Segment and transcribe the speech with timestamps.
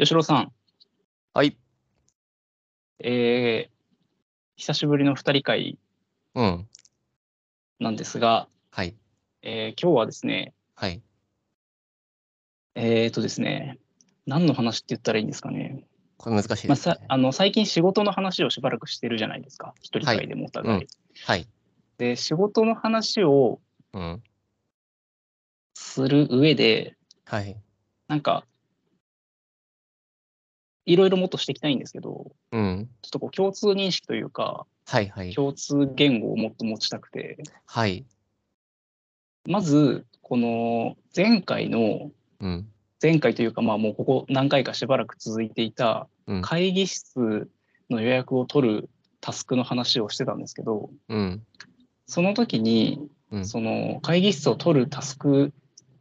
[0.00, 0.52] 吉郎さん、
[1.34, 1.58] はい。
[3.00, 3.70] えー、
[4.56, 5.78] 久しぶりの二人会
[6.34, 6.66] うん。
[7.80, 8.96] なんですが、はい。
[9.42, 11.02] えー今日はですね、はい。
[12.74, 13.78] えーとですね、
[14.24, 15.84] 何の話って言ったらいいんですかね。
[16.16, 19.74] これ難しいまあ、です、ねさあの最近仕事の話をしばらくしてるじゃないですか。
[19.82, 20.80] 一人会でもお互い。
[20.80, 20.86] うん
[21.26, 21.46] はい。
[21.98, 23.60] で、仕事の話を
[23.92, 24.22] うん。
[25.74, 26.96] する上で、
[27.26, 27.54] はい。
[28.08, 28.46] なんか、
[30.86, 32.88] いろいろもっとしていきたいんですけど、うん。
[33.02, 35.34] ちょっとこう共通認識というか、はいはい。
[35.34, 38.04] 共通言語をもっと持ちたくて、はい。
[39.46, 42.68] まず、この前回の、うん。
[43.02, 46.42] 前回というか、まあもうここ何回かしばらく続いていたうん。
[46.42, 47.48] 会議室
[47.88, 51.42] の予約を取るタスクの話をしてたんですけど、うん。
[52.06, 52.98] その時に、
[53.30, 55.52] うんその会議室を取るタスク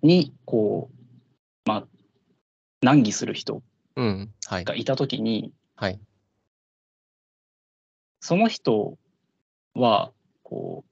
[0.02, 1.88] に、こう、まあ、
[2.82, 3.62] 難儀する人
[4.00, 4.34] うん。
[4.46, 4.64] はい。
[4.64, 6.00] がいた時に、はい。
[8.22, 8.98] その人
[9.74, 10.12] は、
[10.44, 10.86] こ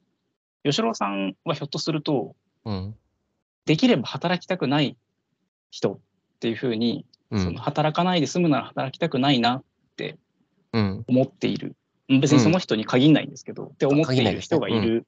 [0.64, 2.94] う、吉郎さんはひょっとすると、うん。
[3.64, 4.96] できれば働きたくない
[5.70, 5.98] 人っ
[6.40, 7.60] ていうふうに、うんその。
[7.60, 9.62] 働かないで済むなら働きたくないな
[10.72, 11.04] うん。
[11.08, 11.76] 思っている。
[12.08, 15.06] 別にその人に限らないんですけど、って思っている人がいる。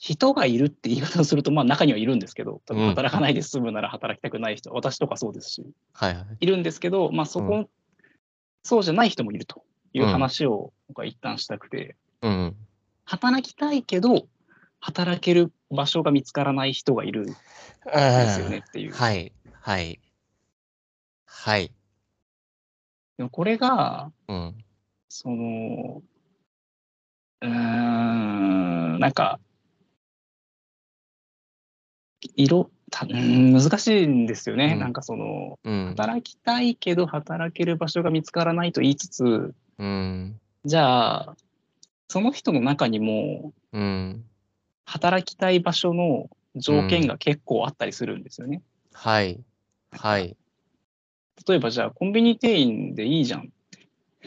[0.00, 0.14] うん。
[0.16, 6.26] 人がいるって言い方をすると、まあ中にはいるんですけど、働かないで済むなら働きたくない人、私とかそうですし、はいはい。
[6.40, 7.70] いるんですけど、まあそこ、う
[8.62, 12.56] そうじゃない人もいるといううん話を僕は一旦したくて、うん。
[13.04, 14.26] 働きたいけど、
[14.80, 17.34] 働ける場所が見つからない人がいるんで
[18.28, 18.94] すよねっていう。
[18.94, 19.32] はい。
[19.60, 20.00] はい。
[21.26, 21.72] はい。
[23.18, 24.54] でもこれが、うん。
[25.08, 26.02] その、
[27.42, 29.40] うーん、なんか、
[32.36, 34.72] 色、た難しいんですよね。
[34.74, 35.86] うんなんかその、うん。
[35.96, 40.40] 働きたいけど働ける場所が見つからないと言いつつ、うん。
[40.64, 41.36] じゃあ、
[42.08, 44.24] その人の中にも、うん。
[44.84, 48.60] 働きたい場所の条件が結構あったりするんですよね。
[48.92, 49.40] はい。
[49.92, 50.36] はい。
[51.46, 53.52] 例えばじゃあ、コンビニ店員でいいじゃん。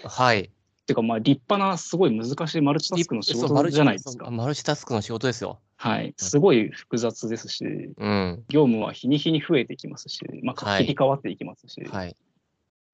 [0.03, 0.52] はい。
[0.85, 4.29] てか、まあ、立派な、すごい難しいマルチタスクの仕事じゃないですか。
[4.29, 5.59] マルチタスクの仕事ですよ。
[5.77, 6.13] はい。
[6.17, 8.43] すごい複雑ですし、うん。
[8.49, 12.15] 業務は日に日に増えていきますし、まあ、はい切り替わっていきますし、はい。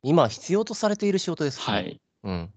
[0.04, 1.60] 今必要とされている仕事です。
[1.60, 2.00] はい。
[2.24, 2.54] うん。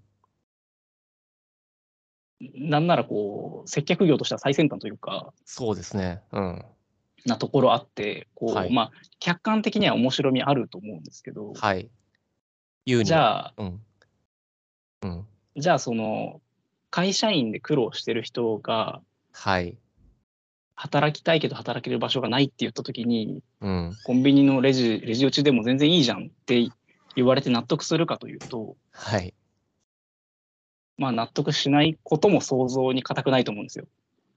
[2.55, 6.21] なんならこう、接客業としては最先端というか、そうですね。
[6.31, 6.65] うん。
[7.25, 11.89] なところあって、こう、はいまあ、客観的には面白みあると思うんですけど、はい。
[12.85, 13.81] じゃあ、うん。
[15.03, 15.27] うん。
[15.55, 16.41] じゃあその、
[16.89, 19.77] 会社員で苦労してる人が、はい。
[20.75, 23.91] 働きたいけど働ける場所がないって言ったときに、うん。
[24.03, 26.69] コンビニのレジ、レジ打ちでも全然いいじゃんって
[27.15, 29.33] 言われて納得するかというと、はい。
[30.97, 33.85] まあ納得しないことも想像に難くないと思うんですよ。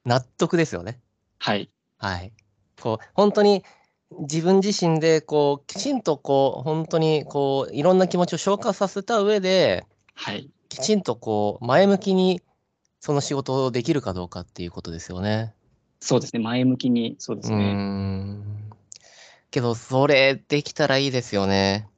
[0.04, 1.00] 納得ですよね。
[1.38, 1.70] はい。
[1.98, 2.32] はい。
[2.80, 3.64] こう、本当に
[4.10, 9.84] 自分自身で、こう、きちんとこう、本当にこう、いろんな気持ちを消化させた上で、
[10.14, 10.50] はい。
[10.68, 12.42] きちんとこう、前向きに
[13.00, 15.54] その仕事をできるかどうかっていうことですよね。
[16.00, 16.40] そうですね。
[16.40, 17.72] 前向きに、そうですね。
[17.72, 18.44] ん。
[19.50, 21.88] けど、それできたらいいですよね。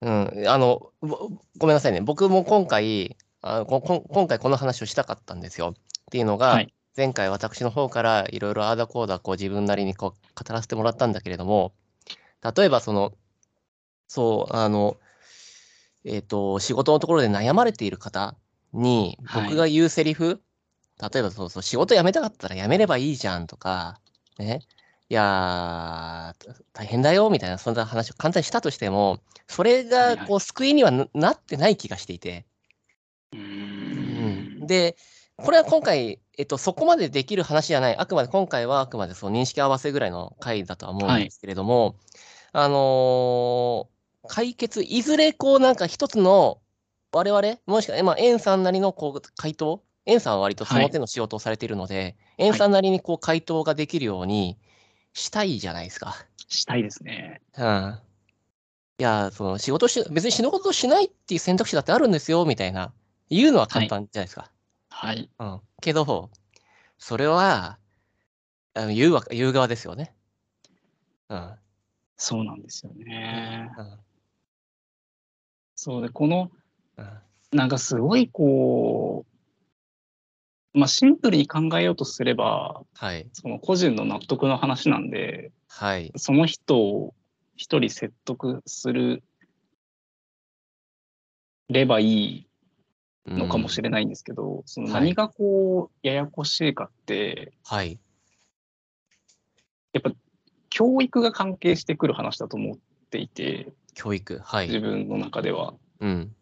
[0.00, 0.44] うん。
[0.46, 2.00] あの、ごごめんなさいね。
[2.00, 5.74] 僕も今回、あここん今回この話をしたかったんですよ。
[5.74, 5.74] っ
[6.10, 11.72] ていうのが、はい前回私の方からいろいろああだこうだこう自分なりにこう語らせてもらったんだけれども、
[12.42, 13.12] 例えばその、
[14.08, 14.96] そう、あの、
[16.04, 18.36] えっと、仕事のところで悩まれている方
[18.72, 19.44] に、はい。
[19.44, 20.42] 僕が言うセリフ、
[21.00, 24.00] 例えばそうそう、仕事辞めたかったら辞めればいいじゃんとか、
[24.38, 24.60] ね、
[25.08, 30.16] いやー、大変だよみたいな、そんな話を簡単にしたとしても、それはいはい。
[30.16, 32.46] がこう救いにはななってない気がしていて、
[33.32, 34.50] うん。
[34.62, 34.66] ん。
[34.66, 34.96] で、
[35.36, 41.96] これは今回、えっと、そこまでできる話じゃない、あくまで今回はあくまでその認識合わせぐらいの回だとは思うんですけれども、
[42.52, 46.60] あのー解決、いずれこうなんか一つの、
[47.12, 54.58] 我々、もしくは、まあ、エンさんなりのこう回答、エンさんは割とその手の仕事をされているので、エンさんなりにこう回答ができるように
[55.12, 56.14] したいじゃないですか。
[56.48, 57.40] したいですね。
[57.56, 57.98] うん。
[58.98, 62.92] いや、その仕事し、別に死ぬことしないっていう選択肢だってあるんですよ、みたいな。
[63.28, 64.50] 言うのは簡単じゃないですか。
[64.90, 65.30] はい。
[65.38, 65.60] うん。
[65.80, 66.30] けど、
[66.98, 67.78] それは、
[68.74, 70.14] あの言うわ、言う側ですよね。
[71.28, 71.54] うん。
[72.16, 73.70] そうなんですよね。
[73.78, 73.98] うん。
[75.82, 76.50] そうで、この、
[76.98, 77.08] うん。
[77.52, 79.24] なんかすごいこ
[80.74, 83.26] う、まあシンプルに考えようとすれば、はい。
[83.32, 86.12] その個人の納得の話なんで、はい。
[86.16, 87.14] その人
[87.56, 89.22] 一人説得する
[91.70, 92.46] ればいい
[93.26, 97.98] のかもしれないんですけど、その何がこう、ややこしいかって、はい。
[99.94, 100.12] やっぱ
[100.68, 102.76] 教育が関係してくる話だと思っ
[103.08, 104.40] ていて、教育。
[104.42, 104.66] はい。
[104.68, 105.74] 自分の中では。
[106.00, 106.34] うん。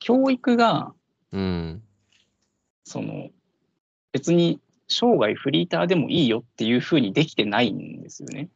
[0.00, 0.92] 教育が、
[1.32, 1.82] うん。
[2.84, 3.30] その、
[4.12, 8.50] 別に生涯フリーターでもいいよっていうふうにできてないんですよね。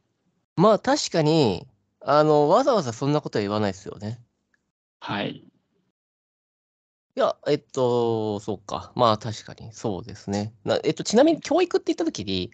[0.57, 1.67] まあ確かに、
[2.03, 4.21] あの、わざわざそんなことは言わないですよね。
[5.01, 5.31] はい。
[5.31, 5.43] い
[7.15, 8.93] や、えっと、そうか。
[8.95, 10.53] まあ確かに、そうですね。
[10.65, 12.51] なえっと、ちなみに教育って言ったときに、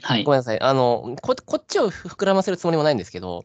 [0.00, 0.30] はいご。
[0.32, 0.60] めんなさい。
[0.60, 3.44] あの、ここっちを膨らませるつもりもないんですけど、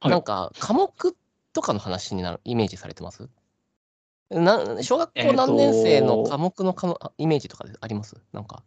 [0.00, 1.16] はいなんか、科目
[1.52, 3.28] とかの話になる、イメージされてます？
[4.30, 8.16] な小学校何年生の科目のかのあイメージとかであります？
[8.32, 8.62] なんか。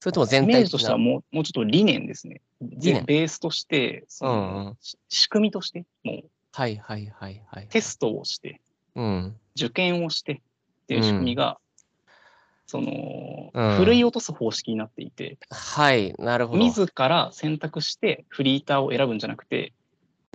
[0.00, 0.64] それとも全イメー。
[0.64, 2.42] ジとしてはもうもうちょっと理念ですね。
[2.60, 4.76] 理念ベースとして、そのうん
[5.08, 7.68] 仕組みとして、もうはいはいはいはい。
[7.68, 8.60] テストをして、
[8.94, 9.36] うん。
[9.56, 10.36] 受験をしてっ
[10.86, 11.58] ていう仕組みが、
[12.66, 16.58] その、うんふるい落とす方式になっていて、はい、なるほど。
[16.58, 19.72] 自ら選択してフリーターを選ぶんじゃなくて、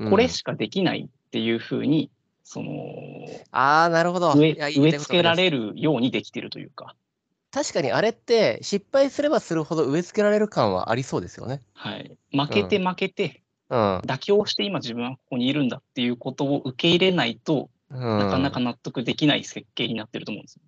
[0.10, 2.12] これしかできないっていうふうに、
[2.44, 2.72] その
[3.52, 4.34] ああ、なるほど。
[4.34, 6.96] 植え付けられるようにできてるというか、
[7.52, 11.62] 確かにあれって失敗すればするほど植え付けられる感はありそうですよね。
[11.74, 13.98] はい、負けて負けて、うん。
[14.00, 20.62] 妥協して今自分はここにいるんだっていうことを受け入れないと、うん、なかなか納得できない設計になってると思うんですよ。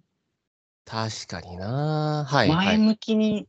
[0.85, 2.25] 確かにな。
[2.27, 2.77] はい、は前い。
[2.79, 3.47] 向きに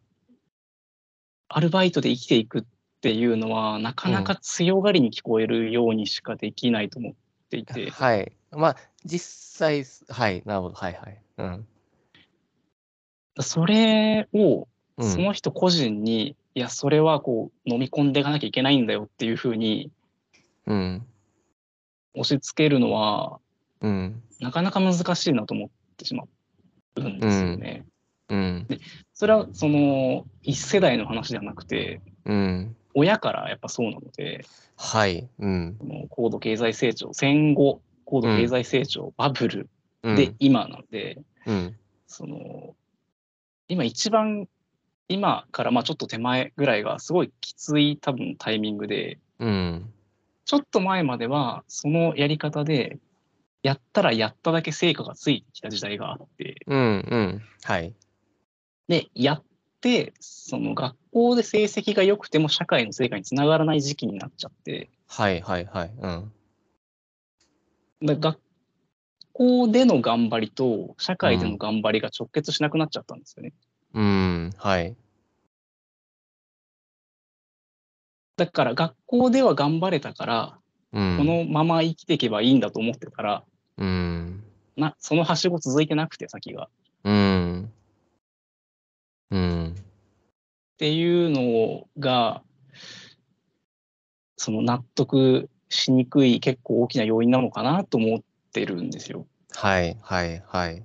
[1.48, 2.64] アルバイトで生きていくっ
[3.02, 7.12] ていうのは、なかなか強がりに聞こえるようにしかできないと思っ
[7.50, 8.32] ていて、はい。
[8.50, 10.74] まあ、実際、はい、なるほど。
[10.74, 11.20] はい、はい。
[11.38, 11.66] うん。
[13.40, 19.90] それをうん、その人個人に、いや、それはこう飲み込んでいかなきゃいけないんだよっていうふうに
[20.66, 21.06] うん。
[22.14, 23.40] 押し付けるのは、
[23.80, 24.22] うん。
[24.40, 26.24] なかなか難しいなと思ってしま
[26.96, 27.86] うんですよね。
[28.28, 28.68] うん。
[29.14, 32.76] それはその一世代の話ではなくて、うん。
[32.94, 34.44] 親からやっぱそうなので、
[34.76, 35.28] はい。
[35.38, 35.78] うん。
[36.10, 39.68] 高度経済成長、戦後、高度経済成長、バブル
[40.02, 41.76] うんで、今なんで、うん。
[42.06, 42.74] その、
[43.68, 44.48] 今一番、
[45.08, 49.92] 今からまあちょっと手前ぐらいがすごいきつい多分タイミングで、うん。
[50.44, 52.98] ちょっと前まではそのやり方で、
[53.62, 56.78] やったらやっただけ成果がついてきた時代があって、うん。
[56.78, 57.42] うん。
[57.62, 57.94] はい。
[58.88, 59.51] で、やって、
[60.20, 65.40] その学校で成績が良くても社会の成果につながらない時期になっちゃって、はい。
[65.40, 65.64] はい。
[65.66, 65.90] はい。
[66.00, 66.32] うん。
[68.04, 68.40] だ学
[69.32, 73.52] 校での頑張りと社会での頑張りが直結しなくなっちゃったんですよね。
[73.94, 74.50] うん。
[74.56, 74.94] はい。
[78.36, 80.58] だから学校では頑張れたから、
[80.92, 81.16] うん。
[81.18, 83.44] このまま生きていけばいいんだと思ってたら、
[83.78, 84.44] うん。
[84.76, 86.68] なそのはしご続いてなくて先が。
[87.04, 87.72] うん。
[89.32, 89.74] うん。
[89.78, 89.82] っ
[90.76, 92.42] ていうのが、
[94.36, 98.20] その納得しにくい結構大きな要因なのかなと思っ
[98.52, 99.26] てるんですよ。
[99.52, 99.96] はい。
[100.02, 100.42] はい。
[100.46, 100.84] はい。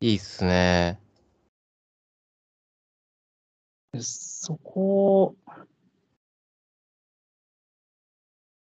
[0.00, 0.98] いいっすね。
[3.92, 5.34] でそこ、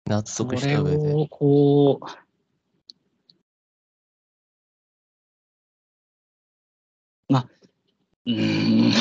[0.06, 1.14] 納そ得しれた上で。
[1.14, 2.25] をこう、
[7.30, 7.50] まあ、
[8.26, 8.92] うーん、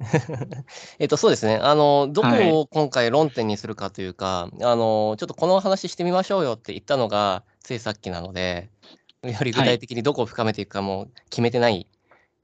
[0.98, 1.56] えっと、そうですね。
[1.56, 8.70] あの、どこはいを今回論点にするかというか、あの、ちょっとこの話してみましょうよって言ったのが、ついさっきなので、
[9.22, 11.86] より具体的にどこを深めていくかも決めてない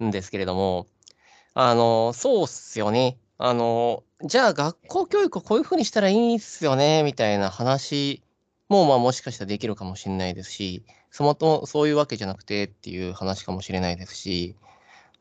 [0.03, 0.89] んですけれども、
[1.55, 3.19] あの、そうっすよね。
[3.39, 8.23] あの、じゃあ学校教育をこういうふうにしたらいいっすよね、みたいな話
[8.69, 14.57] も、まあもしかしたらできるかもしれないですし、そもそもそういうわけじゃなくてっていう話かもしれないですし、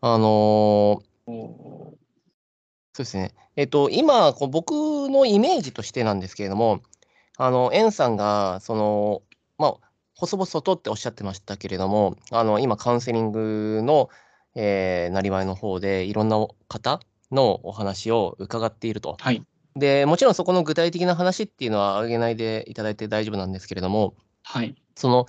[0.05, 3.33] あのそうですね。
[3.55, 4.71] えっと、今、こう僕
[5.09, 6.81] のイメージとしてなんですけれども、
[7.37, 9.21] あの、エンさんが、その、
[9.57, 9.73] まあ、
[10.13, 14.09] 細々とっておっしゃってましたけれども、あの、今、カウンセリングの、
[14.55, 16.99] えー、なりわいの方で、いろんな方
[17.31, 19.15] のお話を伺っていると。
[19.21, 19.41] はい、
[19.77, 25.27] で、もちろんそこの具体的な話っていうのは挙げないでいただいて大丈夫なんですけれども、はい、その、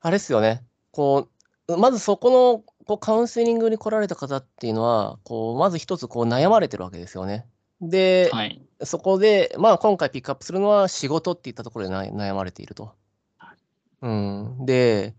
[0.00, 1.28] あれですよね、こ
[1.68, 7.46] う、まずそこのこうカウンセリングに来られた方っていうのは、こうまず一つこう悩まれてるわけですよね。
[7.80, 12.94] で、はい、そこで、まあ、今回ピックアップするのは仕事っていったところでな悩まれていると。
[14.02, 15.14] うん、で、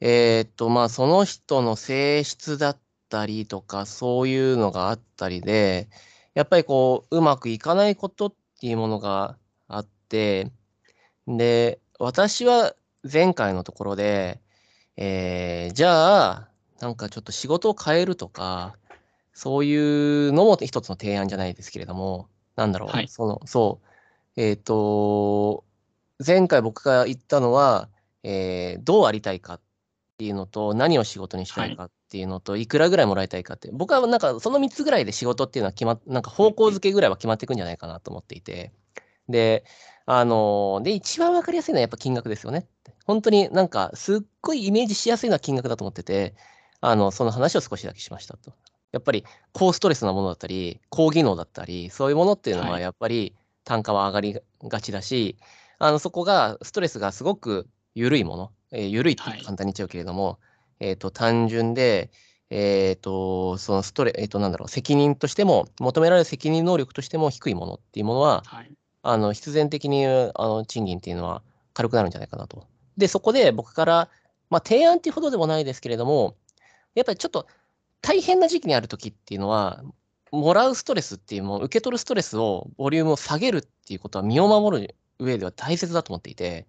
[0.00, 5.88] えーっと、まあ、その人の性質だったりとか、そういうのがあったりで、
[6.34, 9.36] やっぱりこう、うまくいかないことっていうものが
[9.66, 10.52] あって、
[11.26, 12.74] で、私は
[13.10, 14.40] 前回のところで、
[14.96, 18.76] えーじゃあ、なんかちょっと仕事を変えるとか、
[19.32, 23.08] そういうのも一つの提案じゃないですけれども、なんだろう、はい。
[23.08, 23.80] その、そ
[24.36, 25.64] う、えっ、と、
[26.24, 27.88] 前回僕が言ったのは、
[28.22, 29.60] えーどうありたいかっ
[30.16, 38.72] ていうのと、何を仕事にしたいかっていうのと、い、くらぐらいもらいたいかって、僕はなんかその3つぐらいで仕事っていうのは決まっ、なんか方向づけぐらいは決まっていくんじゃないかなと思っていて、
[39.28, 39.64] で、
[40.06, 42.66] あので、一番わかりやすいのはやっぱ金額ですよね。
[43.04, 46.34] 本当になんかすっごいイメージしやすいのは金額だと思ってて、
[46.86, 48.52] あの、その話を少しだけしましたと。
[48.92, 49.24] やっぱり
[49.54, 55.38] 高ストレスなものだったり、高技能だったり、そういうものっていうのははいやっぱり単価は上がりがちだし、
[55.78, 60.38] あの、そこがストレスがすごく緩いもの、えー緩いってはい簡単に言っちゃうけれども、
[60.78, 62.10] えっ、と、単純で、
[62.50, 68.70] えっ、と、そのストレ、えっ、と、なんだろう、責任としても、求められる責任能力としても低いものっていうものは、はい。
[69.02, 72.66] あの、必然的に、あの、賃金っていうのは軽くなるんじゃないかなと。
[72.98, 74.08] で、そこで僕から、
[74.50, 76.36] まあ、提案っていうほどでもないですけれども、
[76.94, 77.46] やっぱりちょっと
[78.00, 79.82] 大変な時期にある時っていうのは、
[80.30, 86.66] もらうストレスっていうもの、受け取るストレスを、ボリュームを下げるっていうことは身を守る上では大切だと思っていて、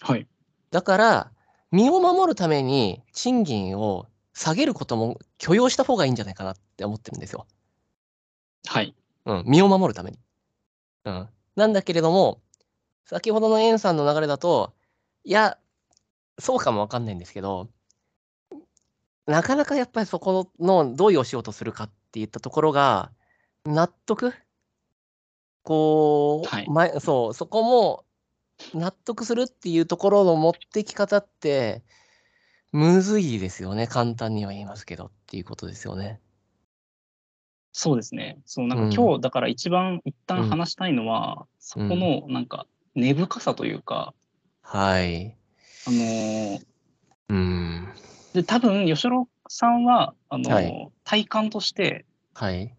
[0.00, 0.26] はい。
[0.70, 1.32] だから、
[1.70, 7.46] 身を守るために賃金を下げることも許容した方がいいんじゃないかなって思ってるんですよ。
[8.66, 8.94] はい。
[9.26, 10.18] うん、身を守るために。
[11.04, 11.28] うん。
[11.56, 12.40] なんだけれども、
[13.04, 14.74] 先ほどのエンさんの流れだと、
[15.24, 15.58] いや、
[16.38, 17.68] そうかもわかんないんですけど、
[19.28, 23.12] なかなかやっぱりそこのどういうお仕事するかっていったところが、
[23.66, 24.32] 納得？
[25.62, 28.06] こう、はい前そう、そこも
[28.72, 31.82] 納得するっていうところの持ってき方って、
[32.72, 33.86] むずいですよね。
[33.86, 36.20] 簡単には言いますけどっていうことですよね。
[37.72, 38.38] そうですね。
[38.46, 44.14] そう、なんうんか今日、だから一番一旦うん話したいのは、そこのなんか根深さというか、
[44.62, 45.36] はい。
[45.86, 46.66] あのー
[47.28, 47.88] うん。
[48.38, 52.04] で、多分、吉郎さんは、あのーはい体感として
[52.34, 52.72] はい。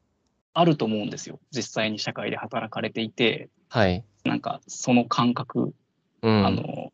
[0.53, 1.39] あると思うんですよ。
[1.51, 4.05] 実際に社会で働かれていて、はい。
[4.23, 5.73] なんかその感覚、
[6.21, 6.45] うん。
[6.45, 6.93] あの、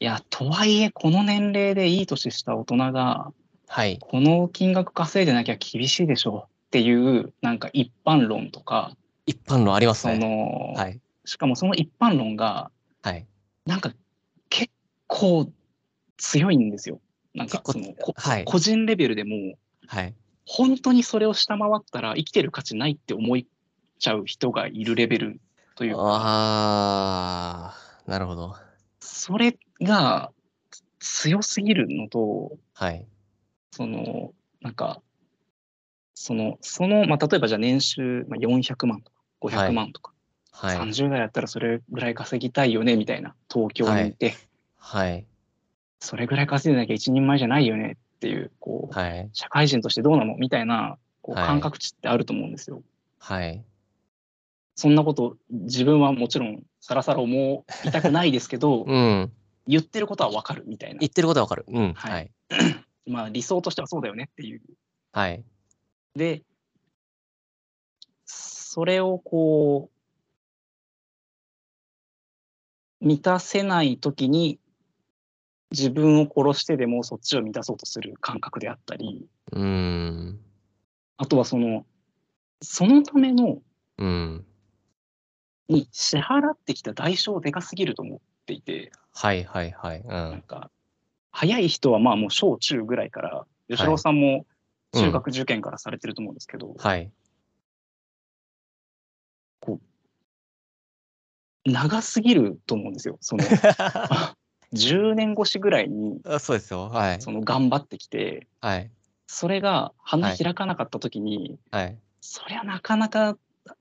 [0.00, 3.32] いや、とはいえ、この年齢でいい年した大人が、
[3.68, 3.98] はい。
[4.00, 10.18] この金額稼いでなきゃ厳しいでしょうっていう、なんか一般論とか、一般論ありますそね。
[10.18, 11.00] の、はい。
[11.24, 12.70] しかもその一般論が、
[13.02, 13.26] はい。
[13.64, 13.92] なんか
[14.50, 14.72] 結
[15.06, 15.48] 構
[16.18, 17.00] 強いんですよ。
[17.36, 18.44] なんかその、こはい。
[18.44, 20.14] 個人レベルでも、はい。
[20.46, 23.46] 本当にそれを下回ったら生きてる価値ないって思い
[23.98, 25.40] ちゃう人がいるレベル
[25.74, 27.74] というか、あ
[28.06, 28.56] あ、なるほど。
[29.00, 30.32] それが
[30.98, 33.06] 強すぎるのと、はい。
[33.72, 35.02] その、なんか、
[36.14, 40.12] その、その、まあ、例えばじゃあ年収、まあ、400万とか500万とか、
[40.52, 40.78] はい。
[40.78, 44.34] 30代だったらそれぐらい稼ぎたいよねみたいな、東京にいて、
[44.78, 45.26] はい。
[46.00, 49.30] それぐらい稼いでなきゃ一人前じゃないよねっていう、こう、はい。
[49.32, 52.82] 社会人としてどうなのみたいな、こうはい感覚値ってあると思うんですよ。
[53.18, 53.64] はい。
[54.74, 59.32] そんなこと、自分はもちろんさらさら思いたくないですけど、 うん。
[59.66, 61.08] 言ってることはわかるみたいな言。
[61.08, 61.64] ってることはわかる。
[61.66, 61.92] うん。
[61.94, 62.30] はいはい。
[63.06, 64.60] まあ理想としてはそうだよねっていう。
[65.12, 65.42] はい。
[66.14, 66.42] で、
[68.24, 69.90] それをこ
[73.00, 74.58] う、満たせないときに、
[75.70, 80.40] 自分を殺してでもそっちを満たそうとする感覚であったり、うーん。
[81.16, 81.84] あとはその、
[82.62, 83.62] そのための、
[83.98, 84.46] うん。
[85.68, 89.42] に支払ってきた代償でかすぎると思っていて、はい。
[89.44, 89.72] はい。
[89.72, 90.00] はい。
[90.00, 90.42] うなんん。
[90.42, 90.70] か、
[91.32, 94.46] 早い人はまあもう小中ぐらいから、吉郎さんも
[94.92, 97.10] 中学受験からされてると思うんですけど、はい。
[101.66, 103.18] 長すぎると思うんですよ。
[103.20, 103.42] その
[104.76, 106.88] 10年越しぐらいにあそうですよ。
[106.88, 107.20] はい。
[107.20, 108.90] その頑張ってきて、はい。
[109.26, 111.98] それが花はい開かなかった時に、はい。
[112.20, 113.36] そりゃなかなか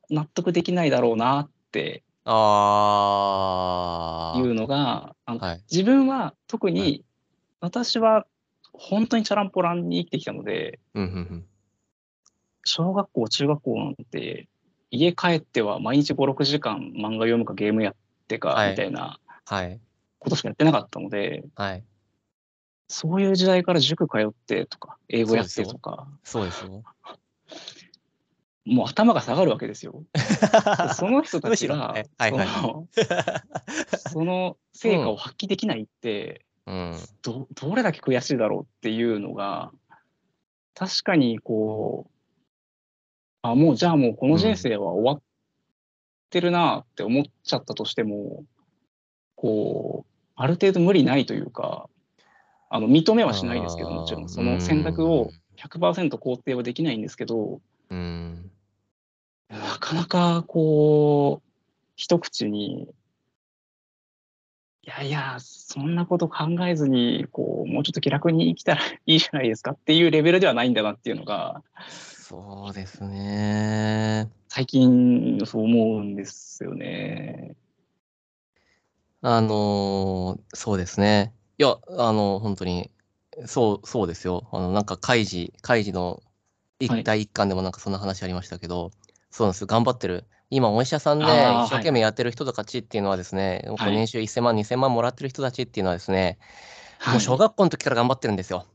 [0.09, 3.53] 納得できないだろうなってあ
[4.35, 4.39] あ。
[4.39, 5.61] いうのが、あのはい。
[5.71, 7.03] 自分は特はに
[7.59, 8.25] 私は
[8.73, 11.03] 本当にチャランポランに生きてきたので、うん。
[11.03, 11.45] うん。
[12.63, 14.47] 小学校、中学校なんて、
[14.91, 17.95] 家帰っては毎日5、6時間漫画読むかゲームやっ
[18.27, 19.79] てかはいみたいなはい。
[20.25, 21.84] ことしかやってなかったので、はい。
[22.88, 26.84] そういう時代から塾通ってとか、英語やってとか、そうですよ。
[28.65, 30.03] もう頭が下がるわけですよ。
[30.96, 32.88] その人たちがね、はいはいその
[34.12, 36.96] その成果を発揮できないって、うん。
[37.22, 39.72] ど、どれだけ悔しいだろうっていうのが、
[40.74, 42.12] 確かにこう、
[43.44, 45.22] あ、もうじゃあもうこの人生は終わっ
[46.32, 48.46] てるなって思っちゃったとしても、
[49.36, 51.89] こう、ある程度無理ないというか、
[52.70, 58.51] あの認めはしないですけど、もちろん、その選択を100%肯定はできないんですけど、うん。
[59.50, 61.50] なかなかこう、
[61.96, 62.89] 一口に、
[64.84, 74.30] いやいや、そんなこと考えずに、こう、もうちょっと気楽に生きたらいいじゃないですかっていうレベルではないんだなっていうのが、そうですね。
[74.48, 77.56] 最近そう思うんですよね。
[79.27, 81.34] あのーそうですね。
[81.58, 82.91] いや、あの、本当に、
[83.48, 84.48] そう、そうですよ。
[84.51, 86.22] あの、なんか、カイジ、カイジの
[86.88, 88.91] はい一第一巻でもなんかそんな話ありましたけど、
[89.32, 89.67] そうなんですよ。
[89.67, 90.25] 頑張ってる。
[90.51, 91.27] 今、お医者さんで一
[91.70, 96.38] 生懸命やってる人たちっていうのはですね、はい年収1000万、2000万もらってる人たちっていうのはですね、
[97.08, 98.67] もはいう小学校の時から頑張ってるんですよ。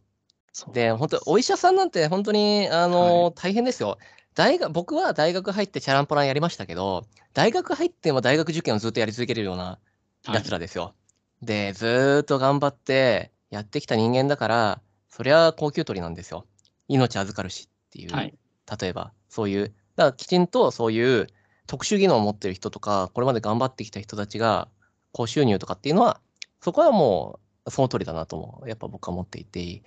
[0.73, 3.99] で、本当、お医者さんなんて本当に、あの大変ですよ。
[4.35, 7.05] 大学、僕は大学入ってチャランポランやりましたけど、
[7.35, 9.90] 大学入っても大学受験をずっとやり続けるようなはい
[10.27, 10.95] やつらですよ。
[11.43, 16.47] で、ずーっと頑張ってやってきた人間だから、そりゃ高級取りなんですよ。
[16.89, 18.35] 命預かるしっていう、はい。
[18.81, 21.27] 例えば、そういう、だからきちんとそういう
[21.67, 24.69] 特殊技能を持ってる人とか、これまで頑張ってきた人たちが、
[25.13, 26.21] 高収入とかっていうのは、
[26.61, 29.83] そこはもう、その通りだなとも、やっぱ僕は思っていて、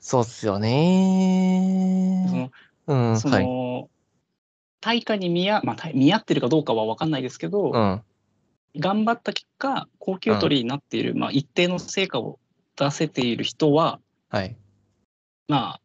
[0.00, 2.50] そうっすよそね。
[2.86, 3.44] の、うん、そはい。
[3.44, 3.88] の、
[4.80, 8.02] 対価に見合、まあ、対見合ってるかどうかは分かんないですけど、うん、
[8.78, 12.38] 頑張った結果、高級取りになっている、まあ、一定の成果を
[12.76, 14.56] 出せている人は、はい、
[15.48, 15.80] まあ、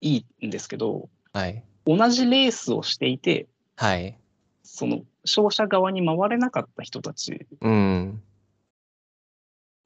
[0.00, 4.18] いいんですけど、はい、同じレースをしていて、はい。
[4.62, 8.22] その、商社側に回れなかった人たちうん。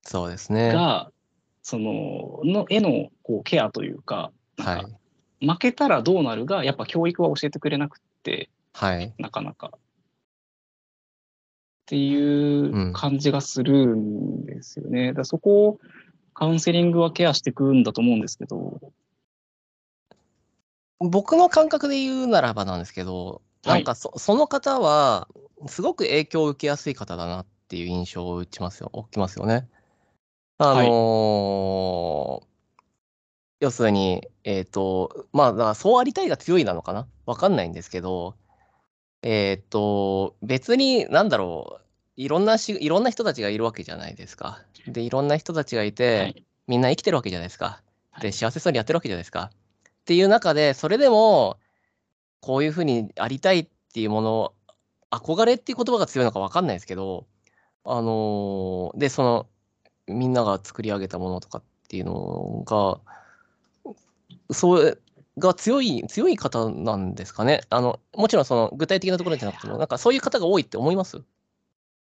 [0.03, 0.73] そうですね。
[0.73, 1.11] が、
[1.63, 4.79] その、の、絵の、こう、ケアというかは
[5.41, 9.13] い、負けたらどうなるが、やっぱ教育は教えてくれなくって、はい。
[9.19, 9.73] なかなか。
[11.91, 15.09] っていう感じがするんですよね。
[15.09, 15.81] だからそこを
[16.35, 18.81] カウンセリングはケアしていくんだと思うんですけど、
[21.01, 23.79] 僕の感覚で言うならばなんですけど、はい。
[23.79, 25.27] なんかそその方は、
[25.67, 29.69] すごく影響を受けやすい方だなっていう印象を打ちますよ、起きますよね。
[30.59, 32.51] あのー
[33.59, 37.09] 要するに、えっ、と、まあ、だからそうありたいが強いなのかな？
[37.27, 38.37] わかんないんですけど、
[39.23, 41.83] えっ、と、別に、なんだろう、
[42.17, 44.63] いろんなし、いろんな人たちがいるわけじゃないですか。
[44.87, 47.83] で、いろんな人たちがいて、はいみんな生きてるわけじゃないですか。
[48.21, 49.51] で、はい幸せそうにやってるわけじゃないですか。
[49.89, 51.59] っていう中で、それでも、
[52.41, 54.53] こういうふうにありたいっていうもの、
[55.11, 57.27] 憧れっていう言葉が強いのか分かんないですけど、
[57.85, 59.47] あのーで、その、
[60.07, 63.01] みんなが作り上げたものとかっていうのが、
[64.53, 64.97] それ
[65.41, 67.63] が強い、強い方なんですかね？
[67.71, 71.23] あの、もちろんその具体的なところじゃなくても、なんかそういう方が多いって思います？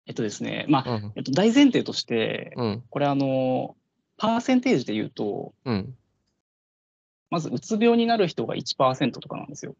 [0.06, 1.12] えっとですね、まあ、うん。
[1.16, 2.82] えっと、大前提として、うん。
[2.90, 3.76] これあの、
[4.16, 5.94] パーセンテージで言うと、うん。
[7.28, 9.74] まずうつ病になる人が1%とかなんですよ。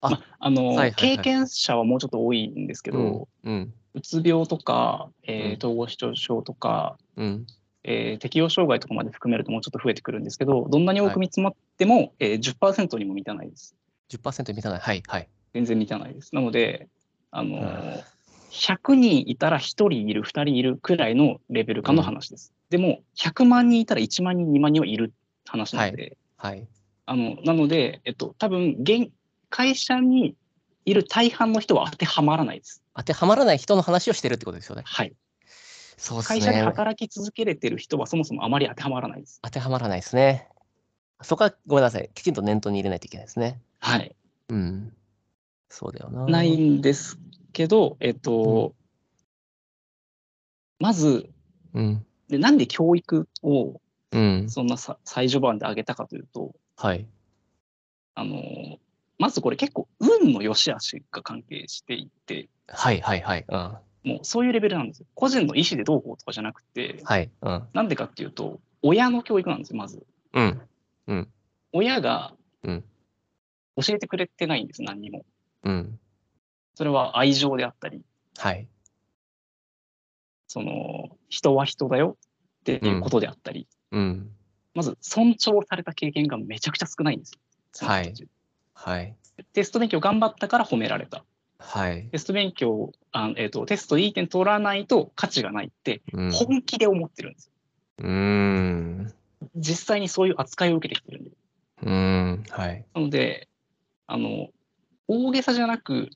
[0.00, 3.72] あまあ、あの、はいはいはい経験者はもうちょっと多いんですけど、うん。
[3.94, 7.46] うつ病とか、えーうん統合失調症とか、うん。
[7.84, 13.74] えー適応障害とかまで含めるともうちょっと増えてくるんですけど、どんなに多く見積もっても、えー10%にも満たないです。
[14.10, 14.80] 10%満たない。
[14.80, 15.02] はい。
[15.06, 15.28] はい。
[15.54, 16.34] 全然満たないです。
[16.34, 16.88] なので、
[17.30, 18.00] あのーうん
[18.52, 22.52] 100人いたら1人いる、2人いるくらいのレベル感の話です。
[22.68, 25.14] でも、100万人いたら1万人、2万人はいる
[25.46, 26.66] 話なので、はい。
[27.06, 29.10] あのなので、えっと、多分現
[29.48, 30.36] 会社に
[30.84, 32.82] いる大半の人は当てはまらないです。
[32.94, 34.82] 当てはまらない人の話をしてるってことですよね。
[34.84, 35.14] はい。
[35.96, 36.62] そうです会社でね。
[36.62, 39.40] 働き続けれてる人はそもそもあまり当てはまらないです。
[39.42, 40.48] 当てはまらないですね。
[41.22, 42.10] そこはごめんなさい。
[42.14, 43.60] きちんと念頭に入れないといけないですね。
[43.78, 44.14] はい。
[44.48, 44.92] うん。
[45.68, 46.26] そうだよな。
[46.26, 47.18] ないんです
[47.52, 48.74] けど、えっと、
[50.78, 51.30] まず
[51.74, 52.06] うん。
[52.28, 53.80] で、なんで教育を
[54.12, 54.50] うん。
[54.50, 57.06] そんなさ最序盤で上げたかというと、はい。
[58.14, 58.78] あの
[59.18, 63.44] まずこれ結構運の良し悪しが関係していて、はいはいはい。
[63.48, 63.76] うん。
[64.04, 65.06] もうそういうレベルなんですよ。
[65.14, 67.30] 個人の意思でどうこうとかじゃなくて、はい。
[67.40, 67.68] うん。
[67.72, 70.04] なんでかっていうと、親の教育なんですよ、まず。
[70.34, 70.60] うん。
[71.72, 72.84] 親がうん
[73.76, 75.24] 教えてくれてないんです、何にも。
[75.64, 75.98] うん。
[76.74, 78.02] それは愛情であったり、
[78.36, 78.68] はい。
[80.46, 82.18] その、人は人だよ
[82.60, 84.30] っていうことであったり、うん。
[84.74, 87.40] まず尊重された経験がめちゃくちゃ少ないんですよ。
[87.72, 88.28] その人たち
[88.74, 89.16] はい。
[89.52, 91.24] テスト勉強頑張ったから褒められた。
[91.62, 92.08] はい。
[92.10, 96.30] テスト勉強、あえーと、テストいい点取らないと価値がないってうん。
[96.32, 97.52] 本気で思ってるんですよ。
[97.98, 99.12] うーん。
[99.56, 101.30] 実際にそういう扱いを受けてきてるんで。
[101.82, 102.44] うーん。
[102.50, 102.84] はい。
[102.94, 103.48] なので、
[104.06, 104.48] あの、
[105.08, 106.10] 大げさじゃなく、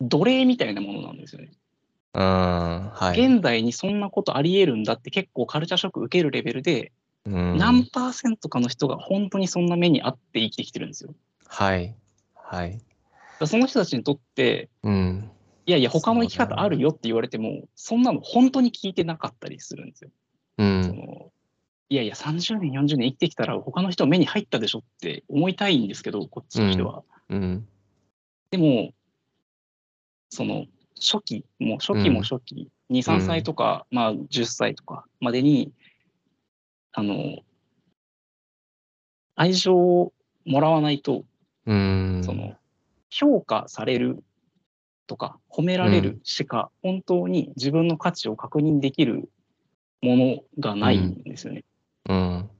[0.00, 1.50] 奴隷みたいなものなんですよね。
[2.14, 2.22] うん。
[2.22, 3.20] はい。
[3.20, 6.92] 現代にそんなことあり得るんだって結構カルチャーショック受けるレベルで、
[7.26, 11.14] うん何パーセントかの人が本当にそんな目にあって生きてきてるんですよ。
[11.46, 11.94] はい。
[12.34, 12.80] はい。
[13.40, 15.30] らその人たちにとって、うん。
[15.66, 20.10] いやいや、他の生き方あるよって言われても、そんなの本当に聞いてなかったりするんですよ。
[20.58, 20.82] そうん。
[20.96, 21.32] の
[21.88, 27.02] いやいや、30年、40年生きてきたら他の人目に入ったでしょって思いたいんですけど、こっちとしては。
[27.28, 27.68] うん。
[28.50, 28.92] でも、
[30.30, 30.66] その
[31.00, 35.72] 初期、もう初期も初期、2、3歳とか、まあ10歳とかまでに、
[36.92, 37.38] あの、
[39.36, 40.12] 愛情を
[40.44, 41.24] もらわないと、
[41.66, 42.22] うん。
[42.24, 42.56] その、
[43.14, 44.24] 評価される
[45.06, 49.30] とか、褒められるしか、本当に自分の価値を確認できる
[50.02, 51.64] ものがないんですよね。
[52.08, 52.50] うん。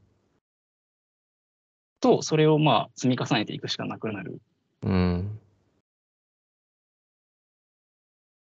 [2.00, 4.40] と、それをまあ積み重ねていくしかなくなる。
[4.82, 5.40] うん。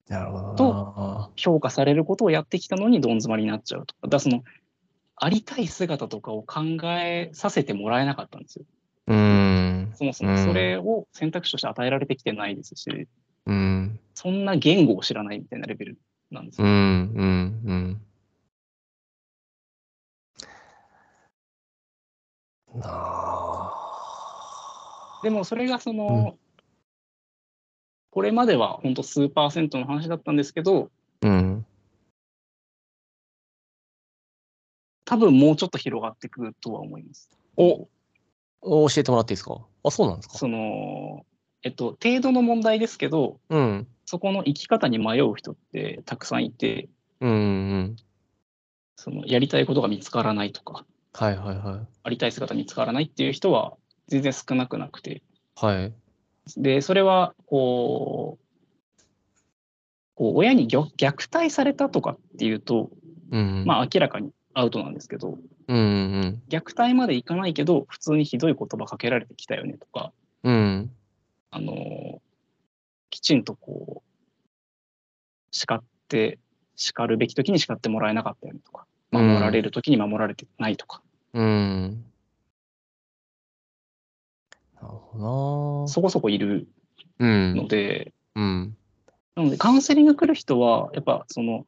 [0.09, 1.31] なるほどとな。
[1.37, 4.09] 評価されることをやってきたのにどん詰まりになっちゃうとか。
[4.09, 4.43] だその、
[5.15, 8.65] ありたい姿とかを考えさせてもらえなかったんですよ。
[9.07, 9.70] うん。
[9.95, 13.09] そもそもそれを選択肢として与えられてきてないですし、
[13.47, 13.99] うん。
[14.15, 15.99] そんな言語を知らないみたいなレベル
[16.31, 16.67] なんですよ。
[16.67, 16.73] うん。
[16.73, 16.77] う
[17.25, 18.01] ん。
[22.75, 22.81] うん。
[22.81, 23.71] なあ。
[25.23, 26.39] でもそれがその、
[28.11, 30.91] これまでは本当数パーセントの話だったんですけど、
[31.23, 31.65] うん。
[35.05, 37.29] 多分もうちょっと広がっていくとは思います。
[37.57, 37.89] お
[38.63, 39.61] 教えてもらっていいですか？
[39.85, 40.39] あ、そうなんですか？
[40.39, 41.25] その、
[41.63, 43.87] えっと、程度の問題ですけど、うん。
[44.07, 46.89] そこの生き方に迷う人ってたくさんいて、
[47.21, 47.31] うん。
[47.31, 47.97] うん。
[48.97, 53.75] そのやりたいことが見つからないとか、はいはいはありたい姿見つからないっていう人は
[54.09, 55.23] 全然少なくなくて、い。
[55.55, 55.93] はい。
[56.57, 58.45] で、それは、こう、
[60.15, 62.91] こう親に虐虐待されたとかっていうと、
[63.31, 63.65] うん。
[63.67, 70.55] まあ明らかにアウトなんですけど、うんうん虐待までいかないけど、普通にひどい言葉かけられてきたよねとか、うん。
[70.55, 70.91] うん。
[71.53, 72.21] あの
[73.11, 74.11] きちんとこう、
[75.51, 76.39] 叱って、
[76.77, 81.03] 叱るべき時に叱ってもらえなかったよねとか、うん守られる時に守られてないとか、
[81.35, 82.05] うん。
[84.81, 86.69] なるほどそこそこいる
[87.19, 87.27] な。
[87.27, 87.57] うん。
[87.57, 88.77] ので、うん。
[89.35, 91.67] なのでカウンセリング来る人は、やっぱその、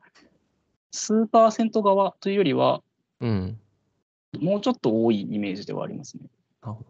[0.92, 2.82] 数パーセント側というよりは、
[3.20, 3.58] うん。
[4.38, 6.24] もうちょっと多いイメージではありますね。
[6.62, 6.86] なるほど。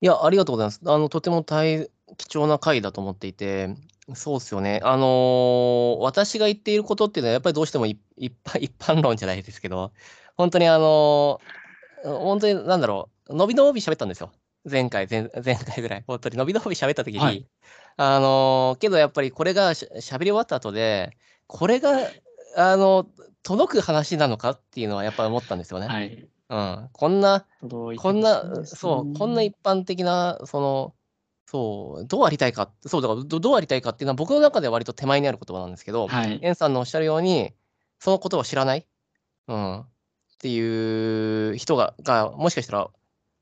[0.00, 0.80] いや、ありがとうございます。
[0.84, 3.74] あの、とても大貴重な回だと思っていて、
[4.14, 4.80] そうっすよね。
[4.84, 9.92] あのー私が言っていることっていうのは、やっぱりどうしても一一般一般論じゃないですけど、
[10.36, 14.30] 本当にあのー本当になんだろう、伸び伸び喋ったんですよ。
[14.64, 16.04] 前回、前前回ぐらい。
[16.06, 17.44] 本当に伸び伸び喋った時に、はい
[17.96, 21.16] あのーけどやっぱりこれがし喋り終わった後で、
[21.46, 22.10] これが、
[22.56, 23.06] あの、
[23.42, 25.86] 届く話なのかっていうのはやっぱり思ったんですよね。
[25.86, 26.28] はい。
[26.48, 26.88] うん。
[26.92, 30.94] こんな、届いてこんな、そう、こんな一般的な、その、
[31.46, 36.38] そう、どうありたいか、そう、だからどどうありたいかっていうのは僕の中では割と手前にある言葉なんですけど、はい。
[36.42, 37.52] エンさんのおっしゃるように、
[38.00, 38.86] そのことを知らない、
[39.48, 39.86] うん、っ
[40.38, 42.90] ていう人が、がもしかしたら、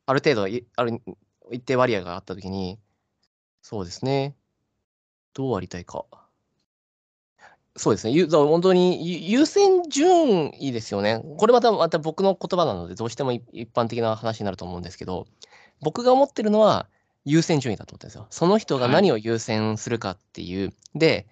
[0.06, 1.00] ある程度い、ある
[1.50, 2.78] 一定割合があったときに、
[3.62, 4.36] そうですね、
[5.32, 6.04] どうありたいか。
[7.76, 11.20] そうですね、本当にゆ優先順位ですよね。
[11.38, 15.26] これまたまた僕の言葉なので、どうしても一一般的な話になると思うんですけど、
[15.80, 16.86] 僕が思ってるのは
[17.24, 18.26] 優先順位だと思ってるんですよ。
[18.30, 20.72] その人がはい何を優先するかっていう。
[20.94, 21.26] で、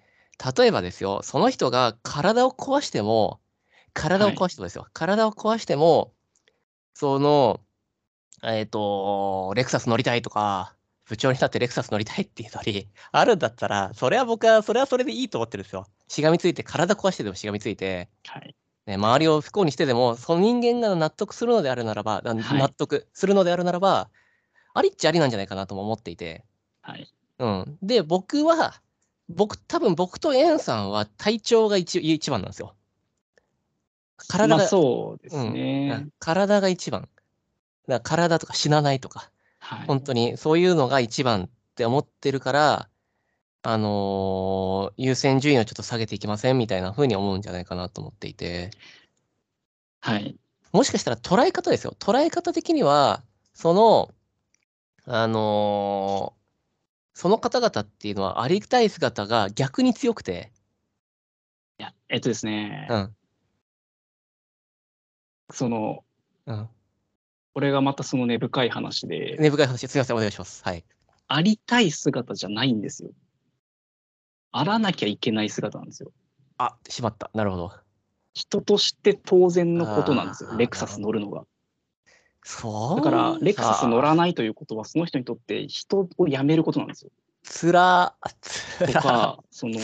[0.57, 3.39] 例えばですよ、その人が体を壊しても、
[3.93, 6.11] 体を壊してもですよ、体を壊しても、
[6.93, 7.61] その、
[8.43, 10.75] えっ、と、レクサス乗りたいとか、
[11.07, 15.87] 部長になってレクサス乗りたいっていうのに、 あるんだったら、それは僕は、それはそれでいいと思ってるんですよ。
[16.07, 18.55] しがみついて、体壊してでもしがみついて、はい。
[18.85, 24.09] ね、周りを不幸にしてでも、その人間が納得するのであるならば、なはい納得するのであるならば、
[24.73, 26.43] ありっちゃありなんじゃないかなとも思っていて、
[26.81, 27.07] はい。
[27.39, 27.77] うん。
[27.81, 28.81] で、僕は、
[29.29, 32.75] 僕、多分僕とエンさんは体調が一一番なんですよ。
[34.27, 36.07] 体が、まあそうですうんね。
[36.19, 37.01] 体が一番。
[37.01, 37.13] だか
[37.87, 39.31] ら体とか死なないとか、
[39.77, 39.87] はい。
[39.87, 42.89] 本当にそういうのが一番って思ってるから、
[43.63, 48.71] あのー優先順位をちょっと下げていきませんみたいな風に思うんじゃないかなと思っていて、
[50.01, 50.37] はい。
[50.71, 51.95] もしかしたら捉え方ですよ。
[51.99, 54.13] 捉え方的には、その、
[55.05, 56.43] あのー
[57.15, 60.51] その方々っていうのはありたい姿が逆に強くて、
[61.79, 63.15] いや、えっとですね、うん、
[65.51, 66.03] その、
[66.47, 66.69] うん、
[67.53, 70.63] これがまたその根深い話で、根深い話、すみません、お願いします。
[70.63, 70.83] はい。
[71.27, 73.11] ありたい姿じゃないんですよ。
[74.51, 76.11] あらなきゃいけない姿なんですよ。
[76.57, 77.29] あ、しまった。
[77.33, 77.71] なるほど。
[78.33, 81.43] 人として当然のことなんですよレクサス乗るのが。
[82.43, 82.95] そう。
[82.97, 87.11] だから、レクサス乗ららないということは、その人にとって人を辞めることなんですよ。
[87.43, 89.79] つら、つら、とか、その。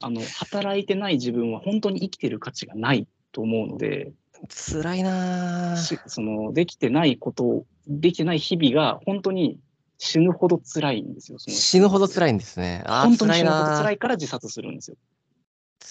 [0.00, 4.12] あの、働いてない自分は本当に生きてる価値がないと思うので、
[4.48, 9.58] つらいなその、できてないこと、できてない日々が本当に
[9.98, 11.38] 死ぬほど辛いんですよ。
[11.38, 12.08] 死ぬほどい。
[12.08, 12.84] 辛いんですね。
[12.86, 14.96] 本当に死ぬほど辛いから自殺するんですよ。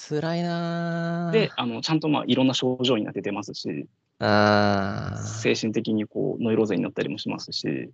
[0.10, 3.88] 辛いなぁで、あの、ちゃんとまあ、いろんな症状になって出ますし、
[4.20, 7.92] あー精神的にこう、ノイローゼになったりもしますし、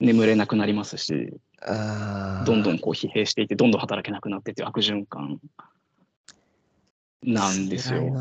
[0.00, 1.34] 眠れなくなりますし、
[2.46, 5.40] どんどんこう疲弊していって、どんどん働けなくなってっていう悪循環
[7.22, 8.12] なんですよ。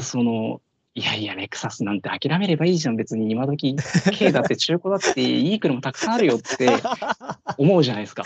[0.00, 0.60] その、
[0.94, 3.76] いやいや、レクサスなんて諦めればいいじゃん、別に今時、
[4.18, 6.68] 軽だって中古だっていい車たくさんあるよって
[7.56, 8.24] 思うじゃないですか。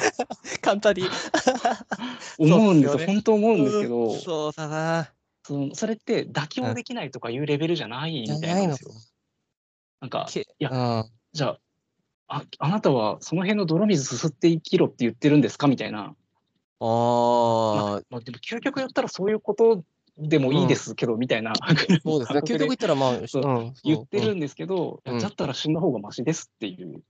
[0.63, 1.05] 簡単に。
[2.39, 5.11] 思うんですよ、ね本当思うんですけど、そうだな。
[5.45, 8.91] そのそれって妥協できないとかいうレベルじゃないみたいなんですよ。
[10.01, 11.11] なんか、けやうん。
[11.33, 11.59] じゃあ、
[12.29, 16.15] ああなたはその辺の泥水すすって生きろって言ってるんですかみたいな。
[16.85, 19.85] あまああ、まあ、でも究極言ったらそういうこと
[20.19, 21.53] でもいいですけど、みたいな。
[22.03, 22.41] そうですね。
[22.41, 23.13] 究極言ったら、まあ、
[23.85, 27.03] 言ってるんんですけど、いやうんだったら死んだ方がマシですっていう。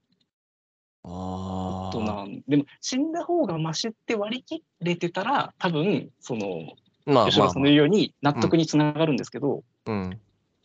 [1.03, 2.23] あことなあ。
[2.25, 2.43] ん。
[2.47, 6.73] でも死んだ方がマシって割り切れてたら多分その
[7.05, 10.19] まあまあ吉田さんの言うように納得につながるんですけど、うん。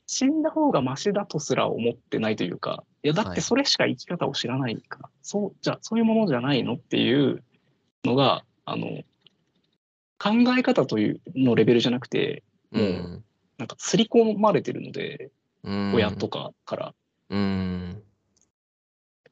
[0.06, 3.34] 死んだ方がマシだとすら思ってないというかいやだっはい。
[3.34, 7.42] てそれしか生き方を知らないから、そうじゃあそういうものじゃないのっていう
[8.04, 9.02] のがあの
[10.18, 12.78] 考え方というのレベルじゃなくてう。
[12.78, 13.24] うん
[13.58, 15.30] なんか刷り込まれてるので、
[15.64, 16.28] うん親と。
[16.28, 16.94] かから
[17.30, 18.02] うん。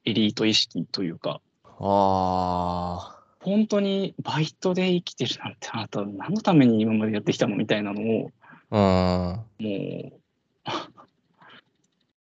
[0.03, 3.17] エリート意識というかああ。
[3.41, 8.31] 本当にバイトで生きてるなんてあなた何のために今までやってきたのみたいなのを
[8.71, 8.79] うん。
[8.79, 10.11] も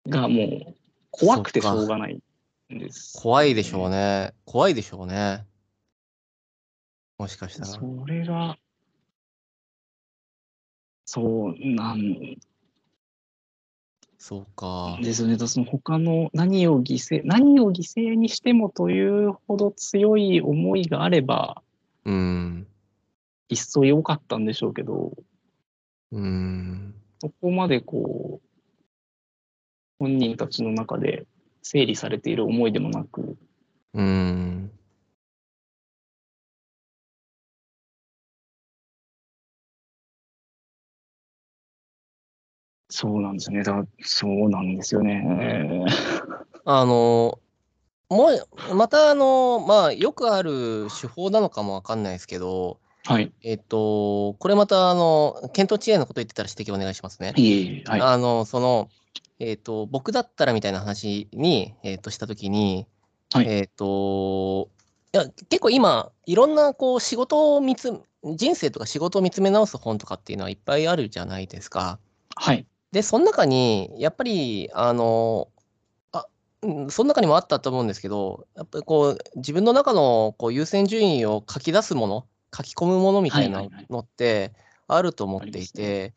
[0.06, 0.74] う がもう
[1.10, 2.22] 怖くてしょうがない
[2.74, 3.20] んです。
[3.20, 4.32] 怖いでしょうね。
[4.46, 5.44] 怖いでしょうね。
[7.22, 7.66] もしかしたら。
[7.66, 8.58] それが
[11.04, 12.36] そうなん
[14.18, 14.98] そうか。
[15.00, 15.38] ですよね。
[15.38, 21.62] その他の何を犠牲何を犠牲にしてもというほど強い思いがあれば
[22.04, 22.66] うん。
[23.48, 25.12] 一層良かったんでしょうけど
[26.10, 26.92] うん。
[27.20, 28.48] そこまでこう
[30.00, 31.28] 本人たちの中で
[31.62, 33.36] 整理されている思いでもなく
[33.94, 34.72] うん。
[43.02, 43.64] そうなんですよね。
[43.64, 45.84] だそうなんですよね。
[46.64, 47.40] あの、
[48.08, 48.28] も
[48.70, 53.32] う、また、あの、まあ、よくある手法なのかもわかんないですけど、はい。
[53.42, 57.32] えっと、これまた、あの、検討知恵のこと言ってたら指摘お願いしますね。
[57.36, 57.90] いえいえ。
[57.90, 58.00] はい。
[58.00, 58.88] あの、その、
[59.40, 62.86] えっと、僕だったらみたいな話に、えっと、したときに、
[63.32, 64.68] はいえっと、
[65.12, 71.98] いや、結構今、いろんな、こう、仕事を見つ、人生とか仕事を見つめ直す本とかっていうのはいっぱいあるじゃないですか。
[72.36, 72.64] はい。
[72.92, 75.48] で、その中に、やっぱり、あの、
[76.12, 76.26] あ、
[76.62, 83.86] うんその中にもあったと思うんですけど、やっぱりこう、自分の中のこう優先順位を書き出すもの、書き込むものみたいなはいはいはい。
[83.90, 84.52] のって
[84.86, 86.12] あると思っていて、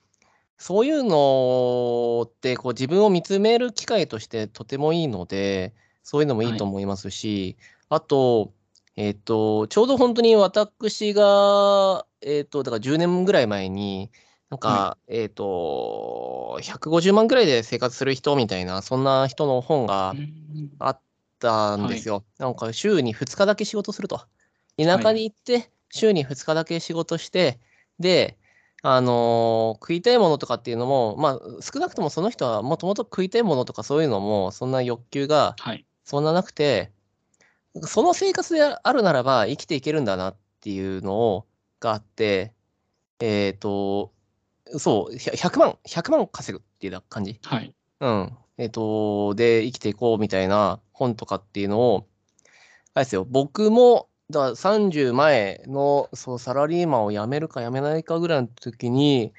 [0.57, 7.57] そういうのってこう自分を見つめる機会としてとてもいいので、そういうのもいいと思いますし、
[7.89, 8.51] あと、
[8.95, 14.11] えっと、ちょうど本当に私が、えっと、だから10年ぐらい前に、
[14.55, 21.01] なんか、はえっと、150万ぐらいで生活する人みたいな、そんな人の本がうんあっ
[21.39, 22.23] たんですよ。
[22.37, 24.21] なんか週に2日だけ仕事すると。
[24.77, 27.59] 田舎に行って、週に2日だけ仕事して、
[27.99, 28.37] で、
[28.81, 35.85] あのー食いたいものとかっていうのも、まあ、少なくともその人はもともと食いたいものとかそういうのも、そんな欲求がはい。
[36.03, 36.91] そんななくて、
[37.81, 41.45] その生活であるならば生きていけるんだなっていうのを
[41.79, 42.53] があって、
[43.19, 44.13] えっ、と、
[44.77, 47.39] そう、ひゃ100万、100万稼ぐっていう感じ。
[47.43, 47.73] はい。
[47.99, 48.37] うん。
[48.57, 52.07] えっ、と、で、生きていこうみたいな本とかっていうのを、
[52.93, 59.33] あれですよ、僕も、だから30前のそうサラリーマンを辞めるか辞めないかぐらいの時に、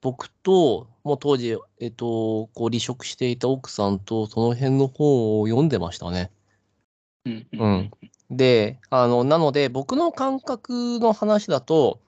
[0.00, 6.30] 僕と、もう当時、えっ、と、こう離職していた奥さんと、その辺の本を読んでましたね。
[7.26, 7.90] うんううん。
[8.30, 12.00] で、あの、なので、僕の感覚の話だと、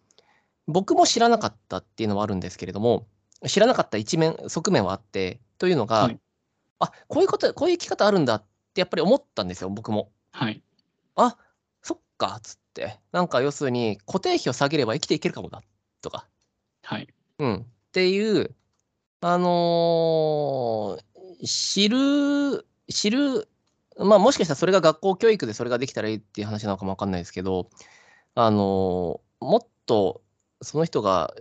[0.66, 3.06] 僕も知らなかったっていうのはあるんですけれども、
[3.46, 6.18] 知らなかった一面、側面はあって、というのが、はい
[6.82, 8.44] あこういうこと、こういう生き方あるんだっ
[8.74, 10.10] てやっぱり思ったんですよ、僕も。
[10.32, 10.60] はい。
[11.14, 11.36] あ
[11.80, 12.98] そっかっつって。
[13.12, 15.62] なんか要するに固定費を下げれば生きていけるかもだ
[16.00, 16.26] とか。
[16.82, 17.06] はい。
[17.38, 17.54] うん。
[17.54, 18.54] っていう、
[19.20, 23.48] あのー知る、知る、
[23.98, 27.68] まあもしかしたらそれが学校教育でそれができたらいいっていう話なのかもわかんないですけど、
[28.34, 30.22] あのーもっと
[30.62, 31.34] その人が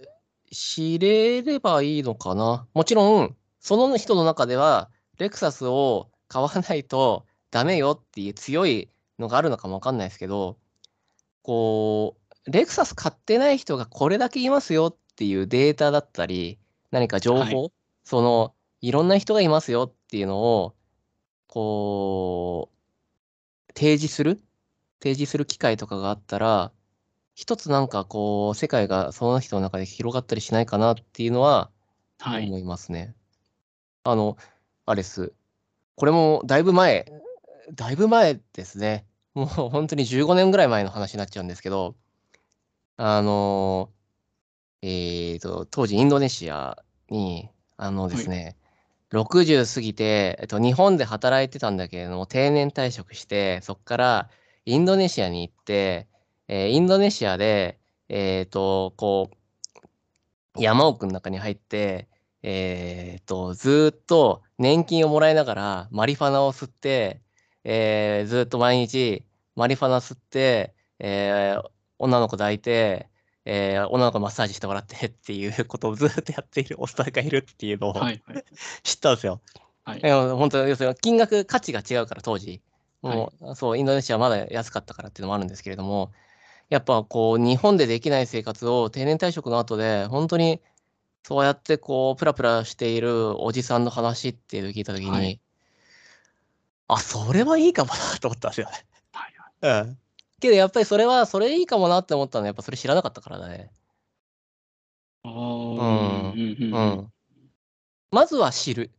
[0.51, 2.67] 知れればいいのかな？
[2.73, 10.57] もちろん、その人の中では、レクサスを買わないとダメよっていう強いのがあるのかもわかんないですけど、
[11.43, 16.57] こう、レクサス買ってない人がこれだけいますよっていうデータだったり、
[16.89, 17.69] 何か情報、は
[18.03, 20.73] その、いろんな人がいますよっていうのを、
[21.47, 24.41] こう、提示する？
[25.01, 26.71] 提示する機会とかがあったら、
[27.33, 31.71] 一つなんかこう、世界がその人の中で広がったりしないかなっていうのは
[32.19, 32.45] はい。
[32.45, 33.15] 思いますね。
[34.03, 34.37] あの、
[34.85, 35.33] あれです。
[35.95, 37.11] これもだいぶ前、
[37.73, 39.05] だいぶ前ですね。
[39.33, 41.95] もう本当に15年ぐらい前の話になっちゃうんですけど、
[42.97, 43.89] あの、
[44.81, 48.57] えーと、当時インドネシアに、あのですね、
[49.11, 54.29] 60過ぎて、えっと、日本で働いてたんだけれども、定年退職して、そこから
[54.65, 56.07] インドネシアに行って、
[56.53, 62.09] えーインドネシアで、えーと、こう、山奥の中に入って、
[62.43, 67.21] えーと、ずーっと年金をもらいながらマリファナを吸って、
[67.63, 69.23] えーずーっと毎日
[69.55, 71.63] マリファナ吸って、えー
[71.99, 73.07] 女の子抱いて、
[73.45, 78.21] えー女の子マッサージしてもらって っていうことをずーっとやっているおっさんがいるっていうのをはい。
[78.25, 78.43] はい。
[78.83, 79.39] 知ったんですよ。
[79.85, 82.61] はい本当要するに金額価値が違うから当時
[83.01, 86.11] もう、そうインドネシアはまだ安かったからっていうのもあるんですけれども
[86.71, 90.61] やっぱこう日本でできない生活を定年退職の後で本当に
[91.21, 95.39] そうやってこうプラプラしているおじさんの話っていうのを聞いた時に、はい
[96.87, 98.85] あそれはいいかもなと思ったんですよね。
[99.13, 99.33] はい
[99.87, 99.97] うん、
[100.41, 103.71] けどやっぱりそれはそれいいかもなって思ったのはやっぱそれ知らなかったからね。
[105.23, 105.31] ああ。
[105.31, 106.33] ううんん。
[106.33, 106.73] うん。
[106.73, 106.99] ううん。
[107.03, 107.13] ん、
[108.11, 108.91] まずは知る。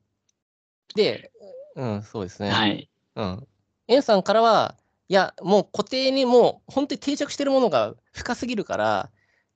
[0.95, 1.31] で、
[1.77, 2.51] うん、そうですね。
[2.51, 2.89] はい。
[3.17, 3.47] うん。
[3.89, 4.75] エンさんからは、
[5.12, 9.11] いや、もう固定にもう本当に定着してるものが深すぎるから、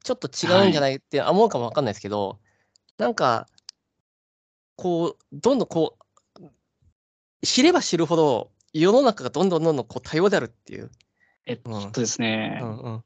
[0.05, 2.39] ちょっと違うんじゃないって思うかもわかんないですけど、
[2.99, 3.49] なんか、
[4.77, 5.97] こう、どんどんこ
[6.39, 6.47] う、
[7.43, 10.91] 知れば知るほど、世の中がどんどんどんどんこう多様であるっていう。
[11.47, 13.05] えっうんとですねう、んうん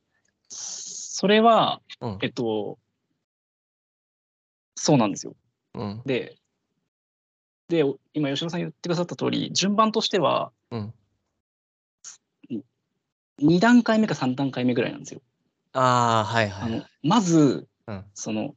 [0.49, 2.81] それは、うんえっと、
[4.75, 5.37] そうなんですよ。
[5.75, 6.37] うんで、
[7.69, 10.95] で、今、吉野さん言ってくださった通り、順番としては、うん。
[13.41, 15.21] 2段階目か3段階目ぐらいなんですよ。
[15.73, 18.55] ああ、はいはい、はい、まず、うん、その、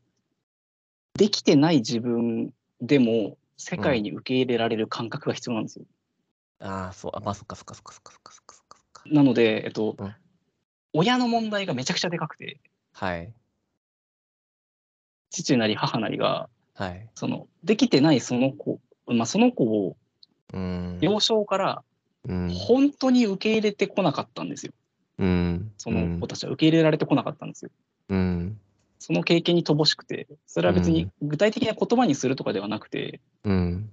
[1.15, 5.85] できてない自分でも世界に受け入れられる感覚が必要なんですよ。
[6.59, 9.03] うん、ああ、そう、あ、まあ、そっかそっかそっかそっかそっかそっか。
[9.07, 10.15] なので、えっと、うん、
[10.93, 12.59] 親の問題がめちゃくちゃでかくて、
[12.93, 13.33] はい。
[15.29, 19.97] 父なり母なりが、はい、そのできてないその子、まあ、その子を
[21.01, 21.83] 幼少から
[22.27, 22.49] うん。
[22.49, 24.73] 本当に受け入れてこなかったんですよ。
[25.19, 25.71] うん。
[25.77, 27.71] その子たちは受け入れられてこなかったんですよ。
[28.09, 28.59] うん。
[28.99, 33.89] その経験に乏しくて、それは別に具体的な言葉にするとかではなくて、うん。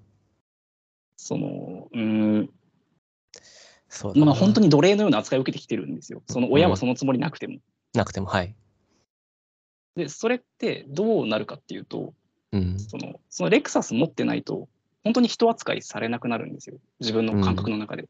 [1.16, 2.50] その、うーん、
[3.88, 6.22] そうまあ本当に奴隷のような扱いを受けてきてるんですよ。
[6.28, 7.58] その親はそのつもりなくても。
[7.92, 8.54] なくても、はい。
[9.96, 12.14] で、それってどうなるかっていうと、
[12.52, 12.78] うん。
[12.78, 14.68] その、そのレクサス持ってないと、
[15.02, 16.76] 本当に人扱いされなくなるんですよ。
[17.00, 18.08] 自分の感覚の中で。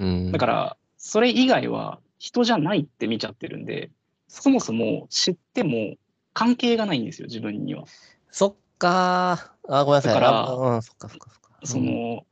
[0.00, 0.32] うん。
[0.32, 3.90] だから、それ以外は人じゃないって見ちゃってるんで、
[4.26, 5.94] そもそも知っても
[6.34, 7.84] 関係がないんですよ、自分には。
[8.30, 9.74] そっかー。
[9.76, 10.14] あ、ごめんなさい。
[10.14, 11.50] だからあうん、そっかそっかそっか。
[11.64, 12.26] その、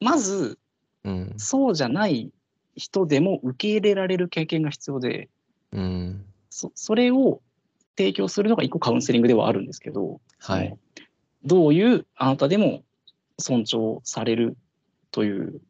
[0.00, 0.58] まず、
[1.04, 1.34] うん。
[1.36, 2.32] そうじゃない
[2.74, 5.28] 人でも受け入れられる経験が必要で、
[5.72, 6.24] うん。
[6.50, 7.40] そそれを
[7.96, 10.76] 提供するのが一個カウンセリングではあるんですけど、はい
[11.44, 12.84] どういうあなたでも
[13.38, 14.56] 尊重される
[15.10, 15.60] という、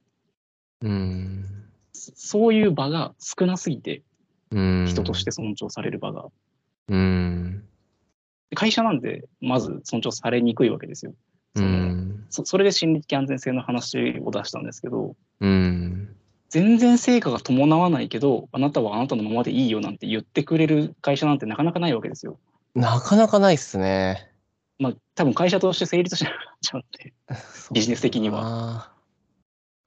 [0.83, 1.45] うん。
[1.93, 4.03] そそういう場が少なすぎて、
[4.51, 4.87] うん。
[4.87, 6.26] 人として尊重される場が。
[6.89, 7.64] うん。
[8.55, 11.14] 会社なんで、まず尊重されにくいわけですよ。
[11.55, 12.26] うそのん。
[12.30, 16.16] そそれで心理的安全性の話を出したんですけど、うん。
[16.49, 22.39] 全然成果が伴わないけど、あなたはあなたのままでいいよなんて言ってくれる会社なんてなかなかないわけですよ。
[22.74, 24.30] なかなかないっすね。
[24.78, 27.14] まあ、多分会社として成立しなくなっちゃうんで、
[27.72, 28.91] ビジネス的にはは。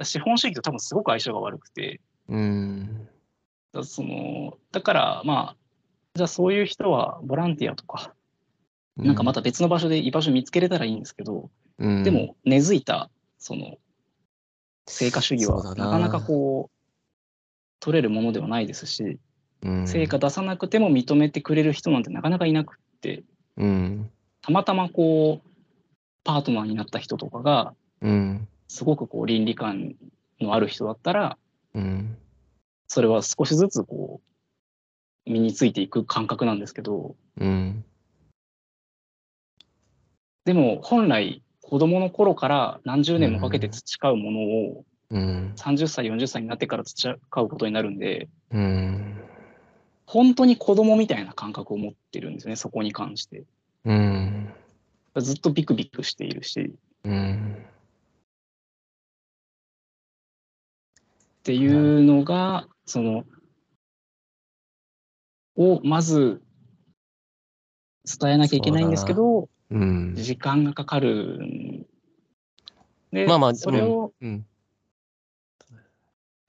[0.04, 3.08] 資本主義と多分すごく相性が悪くて、うん。
[3.72, 5.56] だそのだからまあ、
[6.16, 8.14] じゃあそういう人はボランティアとか、
[8.98, 13.78] なんかまた別の場所で居場所見つけれたらいいんですけど、うん、でも根付いた、その、
[14.88, 16.76] 成果主義はななかなかこう、
[17.80, 19.20] 取れるものではないですし、
[19.62, 19.88] うん。
[19.88, 23.24] 成果出さなくても認めてくれる人なんてなかなかいなくって、
[23.58, 24.10] うん。
[24.42, 25.50] たまたまこう、
[26.24, 28.48] パートナーになった人とかが、うん。
[28.68, 29.96] すごくこう倫理観
[30.40, 31.38] のある人だったら、
[31.74, 32.18] うん。
[32.88, 34.22] それは少しずつこ
[35.28, 37.84] う、身についていく感覚なんですけど、うん。
[40.46, 45.54] でも本来子供の頃から何十年もかけて培うものをうん。
[45.56, 49.16] 30歳、40歳になってから培うことになるんで、うん。
[50.06, 53.44] 本当に子供みたいな感覚を持ってるんですね、そこに関して。
[53.86, 54.50] うん。
[55.18, 57.56] ずっとビクビクしているし、うん。
[61.46, 63.24] っていうのが、その、
[65.56, 66.42] をまず
[68.20, 70.16] 伝えなきゃいけないんですけど、うん。
[70.16, 71.86] 時間がかかるん
[73.12, 74.48] で、まあまあそれを、うん。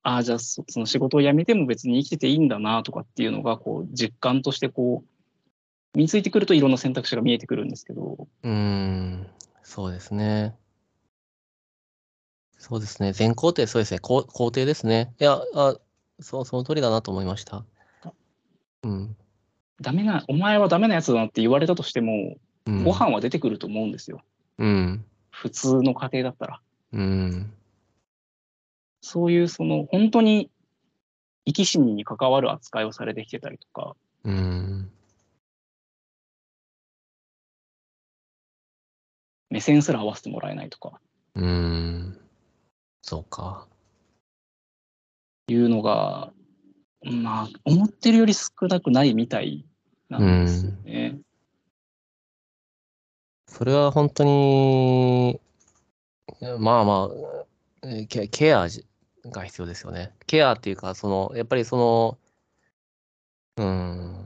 [0.03, 5.09] ああ、じゃあそその仕事を辞めても別に生きてていいんだなとかっていうのが、こう、実感としてこう、
[5.95, 9.27] 身についてくるといろんな選択肢が見えてくるんですけど、うん。
[9.63, 10.57] そうですね。
[12.69, 13.13] そうですね。
[13.13, 14.01] 全肯定、そうですね。
[14.01, 15.15] こう肯定ですね。
[15.21, 15.77] いや、あ、
[16.19, 17.65] そう、その通りだなと思いました。
[18.83, 19.17] うん。
[19.81, 22.35] ダメな、お前はダメなやつだなって言われたとしても、
[22.67, 24.21] うん、ご飯は出てくると思うんですよ。
[24.59, 25.05] うん。
[25.31, 26.61] 普通の家庭だったら。
[26.93, 27.53] うん。
[29.01, 30.51] そういうその本当に
[31.45, 33.95] 生き死にに関わる扱いをされてきてたりとか、
[34.25, 34.91] うん。
[39.51, 41.01] 目線すら合わせてもらえないとか
[41.37, 42.26] うん。
[43.07, 43.69] そうか。
[45.47, 46.33] いうのが、
[47.05, 49.65] まあ、思ってるより少なくないみたい
[50.09, 51.21] なんですよね。
[53.47, 55.41] それは本当に、
[56.59, 57.47] まあまあ、
[57.85, 58.85] えーケケアじ
[59.27, 60.13] が必要ですよね。
[60.27, 62.19] ケアっていうか、その、やっぱりその、
[63.59, 64.17] うーん、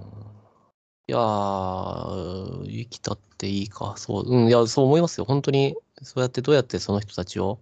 [1.07, 5.27] いやー、生きたっていいか、そう、うん、いや、そう思いますよ。
[5.27, 7.61] 本当に、そうやってどうやってその人たちを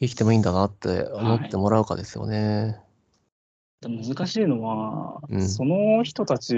[0.00, 2.78] 生きてもいいんだなって思ってもらうかですよね。
[3.80, 6.54] でも難しいのは、うんその人たち、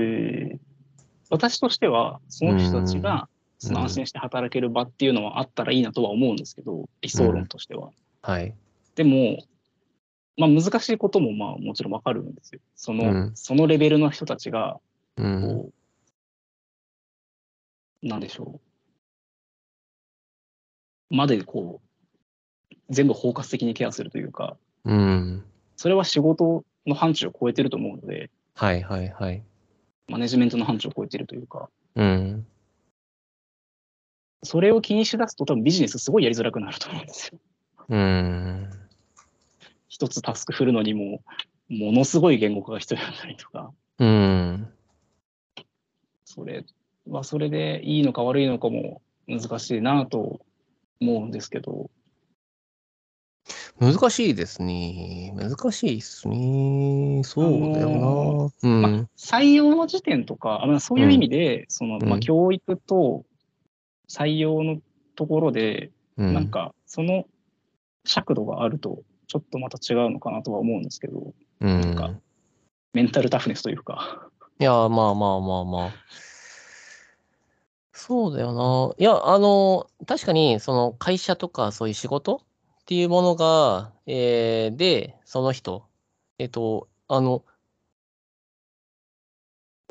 [1.30, 7.90] 私としては、その人たちが、うんその安心して働ける場っていうのはあったらいいなとは思うんですけど、理想論としては。
[8.22, 8.54] はい。
[8.94, 9.38] でも、
[10.36, 12.60] まあ難しいこともまあもちろんわかるんですよ。
[12.76, 14.78] その、うんそのレベルの人たちが、
[15.16, 15.42] うん。
[15.42, 15.72] こ
[18.04, 18.60] う、なんでしょ
[21.10, 21.16] う。
[21.16, 21.87] までこう、
[22.90, 25.44] 全部包括的にケアするというか、うん。
[25.76, 29.42] それは仕事の範疇を超えてると思うので、はいはいはい。
[30.08, 32.46] マネジメントの範疇を超えてるというか、うん。
[34.42, 37.38] それを気にしだすと多分ビジネスすごいやりづらくなると思うんですよ。
[37.88, 38.70] うん。
[39.88, 41.22] 一つタスク振るのにも、
[41.68, 44.68] ものすごい言語化が必要だったりとか、うん。
[46.24, 46.64] それ
[47.08, 50.40] はそれでいいのか悪いのかも難しいなと
[51.00, 51.90] 思うんですけど、
[53.80, 55.32] 難しいですね。
[55.36, 57.22] 難しいですね。
[57.24, 58.68] そうだよな。
[58.68, 58.82] うん。
[58.82, 63.24] まあ、採用の時点とか、あまあ、そういう意味で、そのまあ、うん教育と
[64.08, 64.78] 採用の
[65.14, 67.26] ところで、うんなんかその
[68.04, 72.10] 尺度があると、ちょっとまた違うのかなとは思うんですけど、うんなんか
[72.94, 74.28] メンタルタフネスというか。
[74.58, 75.94] いや、まあまあまあまあ。
[77.92, 78.94] そうだよな。
[78.98, 82.42] いや、あの、確かに、その会社とかそういう仕事
[82.88, 85.86] っていうものが、えーで、その人、
[86.38, 87.44] えっと、あの、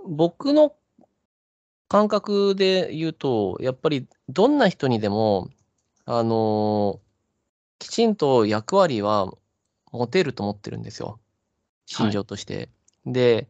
[0.04, 0.76] 僕の
[1.90, 5.52] 感覚で言うと、やっぱりどんな人にでも、
[6.06, 7.00] あの、
[7.78, 9.32] きちんと役割は
[9.92, 11.20] 持てると思ってるんですよ。
[11.86, 12.68] 心情として。
[13.06, 13.48] で、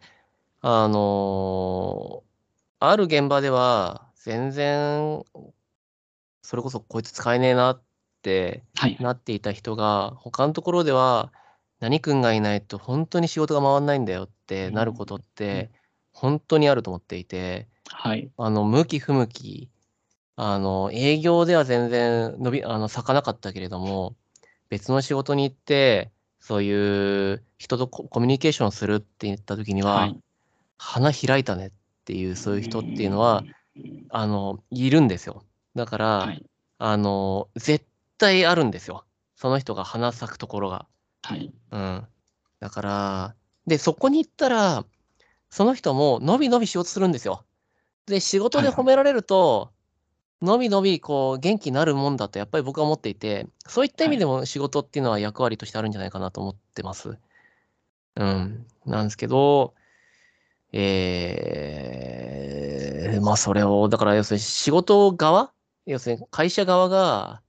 [0.59, 2.25] あの
[2.79, 5.23] ある現場では、全然、
[6.41, 7.81] それこそこいつ使えねえなっ
[8.27, 8.97] てはい。
[8.99, 11.31] なっていた人が、他のところでは、
[11.79, 15.71] 何君がいないと本当に仕事が回んないんだよってなることって、
[16.11, 18.29] 本当にあると思っていて、はい。
[18.37, 19.69] あの、向き不向き、
[20.35, 24.15] あの、営業では全然伸び、あの、咲かなかったけれども、
[24.69, 30.19] 別の仕事に行って、そういう人とココミュニケーションするって言った時には、はい。
[30.77, 31.71] 花開いたねっ
[32.05, 33.45] ていう、そういう人っていうのは、
[34.09, 35.43] あの、いるんですよ。
[35.75, 36.43] だから、はい。
[36.79, 37.85] あの、絶
[38.17, 39.05] 対あるんですよ。
[39.35, 40.87] その人が花咲くところが。
[41.23, 41.51] はい。
[41.71, 42.07] うん。
[42.59, 44.85] だから、で、そこに行ったら、
[45.49, 47.45] その人も伸び伸び仕事するんですよ。
[48.05, 49.71] で、仕事で褒められると、
[50.41, 57.17] のびのびこう元気になるもんだとやっぱり僕は思っていて、そういった意味でも仕事っていうのは役割としてあるんじゃないかなと思ってます。
[58.15, 58.65] うん。
[58.85, 59.73] なんですけど、
[60.73, 65.51] えー、まあそれを、だから要するに仕事側
[65.85, 67.41] 要するに会社側が、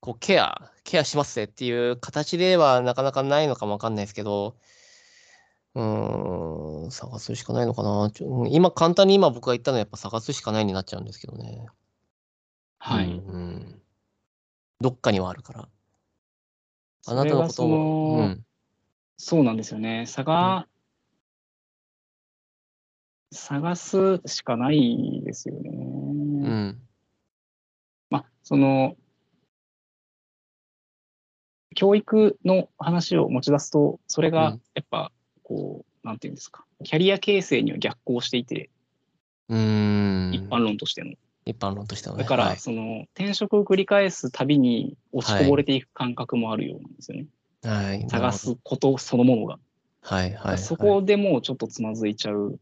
[0.00, 4.56] こうケア、ケアしますぜっていう形ではなかなかないのかもわかんないですけど、
[5.74, 8.10] うーん、探すしかないのかな。
[8.10, 11.66] ちょ今、簡単に今僕が言ったのはやっぱ探すしかないになっちゃうんですけどね。
[12.78, 13.06] はい。
[13.06, 13.82] うんうん
[14.80, 15.68] どっかにはあるから。
[17.06, 17.68] あなたのことを、
[18.18, 18.44] のうん、
[19.16, 20.04] そうなんですよね。
[20.06, 20.68] 探、
[23.32, 25.70] 探すしかないですよね。
[25.70, 26.80] うん、
[28.10, 28.96] まあ、その、
[31.78, 35.12] 教育の話を持ち出すと、それがうんやっぱ、
[35.44, 38.68] こう、なんていうんですか、キャリア形成には逆行していて、
[39.48, 40.34] うーん。
[40.34, 41.12] 一般論としての。
[41.46, 42.24] 一般論としてはね。
[42.24, 47.26] だから、はいその、転職を繰り返すたびに落ちこぼれていく感覚もあるようなんですよね。
[47.62, 49.60] はい、な探すことそのものが。
[50.02, 50.58] はい、はい。
[50.58, 52.58] そこでもうちょっとつまずいちゃう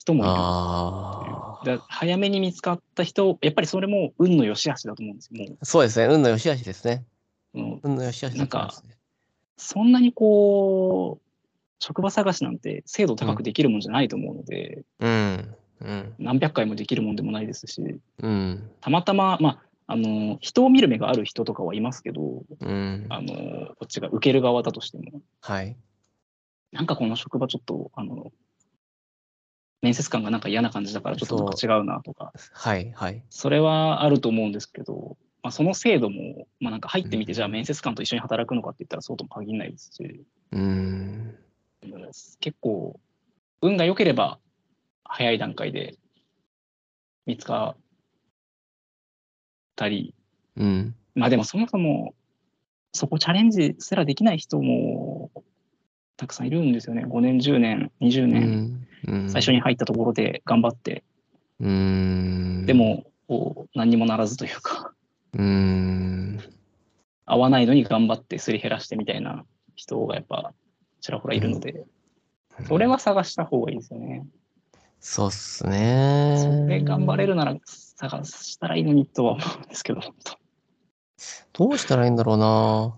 [0.00, 0.32] 人もいる。
[0.34, 5.56] あだ早めに見つかった人、やっぱりそれも運の良し悪しだと思うんですよ。
[5.62, 6.12] そうですね。
[6.12, 7.04] 運の良し悪しですね。
[7.56, 7.80] うん。
[7.82, 8.96] 運の良し悪しだと思いますね。
[9.56, 9.90] そん。
[9.92, 11.26] なにこう、
[11.78, 12.58] 職場探しなん。
[12.58, 13.80] て精度高くできるもん。
[13.80, 15.54] じゃないと思うので、うん。
[15.80, 16.14] うん。
[16.18, 17.16] 何百回もできるもん。
[17.16, 17.82] でもないですし、
[18.18, 18.70] うん。
[18.80, 23.06] たまたま、まあ、あの、人を見る目がある人とかはいますけど、うん。
[23.08, 23.34] あの、
[23.76, 25.76] こっちが受ける側だとしても、はい。
[26.72, 26.86] なん。
[26.86, 28.32] かこの職場ちょっと、あの、
[29.82, 30.40] 面接官がなん。
[30.40, 32.90] か嫌な感じだからちょっと違うなとか、はい。
[32.92, 33.22] はい。
[33.30, 34.52] それはあると思うん。
[34.52, 35.16] ですけど、
[35.46, 41.38] まあ、その制度も、まあ、なんか入ってみて、うんじゃあ面接官と一緒に働くのかって言ったらそうとも限らないですし、うん。
[42.40, 42.98] 結構、
[43.62, 44.40] 運が良ければ、
[45.04, 45.94] 早い段階で
[47.26, 47.80] 見つかっ
[49.76, 50.16] たり、
[50.56, 50.96] うん。
[51.14, 52.16] まあでもそもそも、
[52.92, 55.30] そこチャレンジすらできない人も
[56.16, 57.04] たくさんいるんですよね。
[57.06, 58.86] 5年、10年、20う年、ん。
[59.06, 61.04] うん最初に入ったところで頑張って、
[61.60, 62.66] うん。
[62.66, 64.92] で、も、こう、何にもならずというか、
[65.36, 66.40] うん。
[67.26, 70.54] 合わないのに頑張ってすり減らしてみたいな人がやっぱ
[71.00, 71.84] ちらほらいるので、
[72.66, 74.26] それは探した方がいいですよね。
[75.00, 76.36] そうっすね。
[76.38, 80.00] それ頑張れるなら探したらいいのにとは思うんですけど、
[81.52, 82.96] どうしたらいいんだろうな。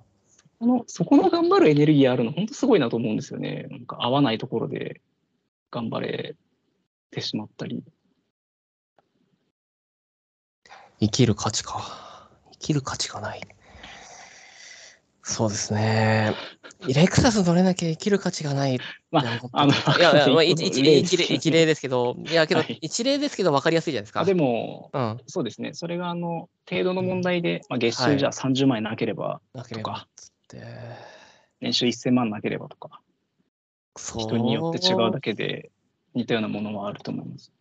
[0.61, 3.67] このそこの頑張るエネルギーあるの、本当すごいなと思うんですよね。
[3.71, 5.01] なんか合わないところで
[5.71, 6.37] 頑張れ
[7.11, 7.83] てしまったり。
[11.01, 12.08] 生きる価値か。
[12.61, 13.41] 生きる価値がない。
[15.23, 16.35] そうですね。
[16.87, 18.79] レクサス乗れなきゃ生きる価値がない
[19.11, 24.21] まあ、あの、いやまあ、一一例です一例ですけど、いや、けど、はい一例ですけど分かりやすいじゃないですか。
[24.21, 25.21] あでも、うん。
[25.27, 25.75] そうですね。
[25.75, 30.09] それがあの程度の問題で、まあ、月はい収じゃあ30万円なければ、とか。
[31.61, 33.01] 年収1000万なければとか、
[33.97, 35.71] 人によって違うだけで
[36.15, 37.53] 似たようなものはあると思います。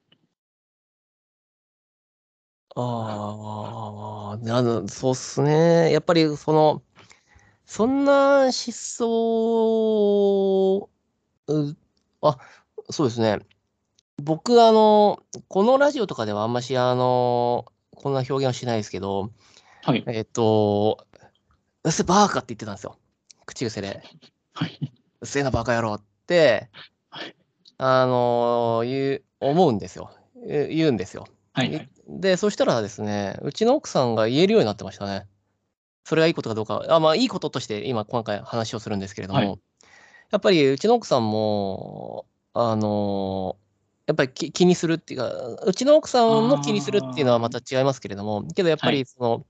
[2.80, 5.92] ああ、なるそうっすね。
[5.92, 6.84] やっぱりその、
[7.66, 9.08] そんな思想、
[11.48, 11.76] う
[12.22, 12.38] あ、
[12.92, 13.40] そうですね。
[14.22, 17.66] 僕、あの、このラジオとかではあんまし、あの、
[17.96, 19.32] こんな表現はしないですけど、
[19.82, 20.04] はい。
[20.06, 21.00] えっと、
[21.84, 23.00] うっせバーカって言ってたんですよ。
[23.48, 24.04] 口癖で。
[24.54, 24.78] はい。
[25.22, 26.70] うっせえなバカ野郎って
[27.10, 27.36] はい、
[27.80, 30.12] あの、言う、思うんですよ。
[30.48, 31.28] え言うんですよ。
[31.58, 31.72] はい。
[31.74, 35.28] はいで、そしたらですね、うちの奥さんが言えるようになってましたね。
[36.06, 36.86] それがいいことかどうか。
[36.90, 39.60] あまあ、いいこととして今、今回話をするんですけれども、はい
[40.32, 43.58] やっぱりうちの奥さんも、あの
[44.08, 45.32] やっぱり気気にするっていうか、
[45.66, 49.46] うちの奥さんも気にするっていうのはまた違いますけれども、けどやっぱはりその、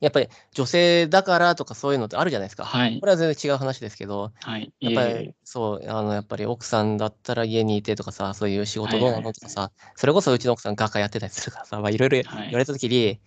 [0.00, 2.64] やっぱり女性だからとかそういうのってあるじゃないですか。
[2.64, 3.06] はいこ。
[3.06, 4.72] れは全然違う話ですけど、はい。
[4.80, 13.20] やっぱり、そう、あの、やっぱり奥さんだったら家にいてとかさ、そういう仕事どうなはいはいのとかさ、それこそうちの奥さん画家やってたりするからさ、まあいろいろはい言われたときに、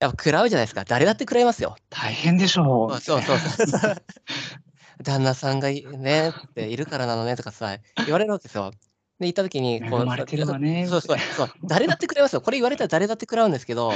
[0.00, 0.84] やっぱ食らうじゃないですか。
[0.84, 1.76] 誰だって食らいますよ。
[1.90, 3.00] 大変でしょう。
[3.00, 3.94] そうそうそう。
[5.02, 8.72] 旦那さんがいね、っているからなのねとかさ、言われるわけですよ。
[9.20, 11.50] で、行ったときに、恵まれてるわねそうそうそう。
[11.64, 12.40] 誰だって食らいますよ。
[12.40, 13.92] これ言われたら誰だって食らうんですけど、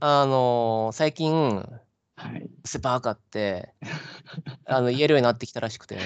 [0.00, 1.32] あの最近、
[2.16, 2.50] はい。
[2.64, 3.72] スパーカって、
[4.66, 5.96] あの、言えるようになってきたらしくて、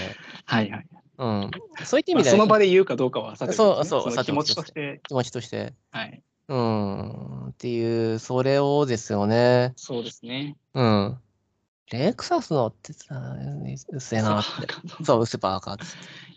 [0.44, 0.86] はいはい。
[1.18, 1.50] うん。
[1.84, 5.74] そういった意味でまあその場で言うかどうかはさてねそうそう気持ちとして、気持ちとして。
[5.90, 6.22] はい。
[6.48, 7.48] うん。
[7.48, 9.72] っていう、それをですよね。
[9.76, 10.56] そうですね。
[10.74, 11.18] うん。
[11.90, 15.04] レクサスのってさ、うっせえなって。
[15.04, 15.84] そう、うっせばーかって。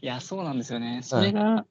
[0.02, 1.02] いや、そうなんですよね。
[1.04, 1.66] それが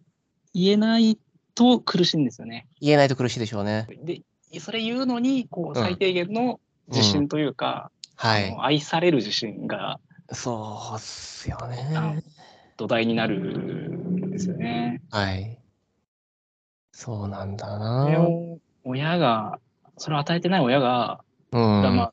[0.55, 1.19] 言えない
[1.55, 2.67] と苦しいんですよね。
[2.81, 3.87] 言えないと苦しいでしょうね。
[4.05, 4.23] で、
[4.61, 8.51] それ言うのに、こう、うん最低限の自信というか、はい。
[8.51, 9.99] あの愛される自信が
[10.33, 12.23] そうっすよあね。
[12.77, 15.03] 土台になるんですよね。
[15.11, 15.59] はい。
[16.93, 18.23] そうなんだそれな。
[18.23, 19.59] を親が、
[19.99, 21.83] それを与えてない親が、うん。
[21.83, 22.13] がまあ、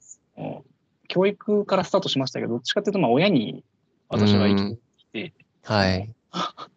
[1.08, 3.64] 教育からスタートしましたけど、どっちかっていうと、まあ、親に
[4.10, 5.34] 私は生きてきて、
[5.64, 6.14] はい。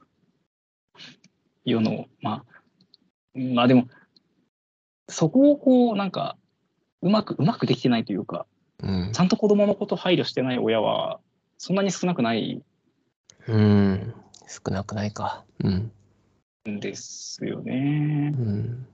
[1.67, 2.45] いうのを、まあ、
[3.39, 3.89] まあでも、
[5.09, 6.37] そこをこう、なんか、
[7.03, 8.47] うまく、うまくできてないというか、
[8.83, 9.21] うんち。
[9.21, 11.21] ゃんと子供のこと配慮してない親は、
[11.59, 12.63] そんなに少なくない
[13.47, 14.15] うん。
[14.49, 15.45] 少なくないか。
[15.63, 15.93] うん。
[16.69, 18.43] んですよねう。
[18.43, 18.87] ん。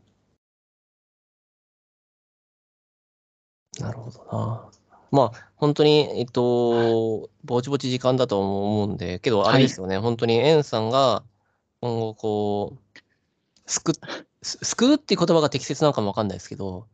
[3.78, 4.70] なるほどな。
[5.12, 11.24] まあ、本当に、えっと、ぼちぼち時間だと思うんで、けど、あれですよね、本当に、エンさんが、
[11.80, 12.78] 今後、こう、
[13.70, 13.92] 救
[14.42, 16.88] 救うっていう言葉が適切なのかもわかんないですけど、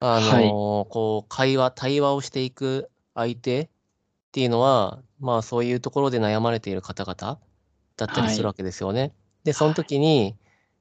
[0.00, 3.68] あの、はいこう、会話、対話をしていく相手っ
[4.32, 7.38] ていうのは、まあ、そういうところで悩まれている方々
[7.96, 9.12] だったりするわけですよね。
[9.44, 10.36] で、その時に、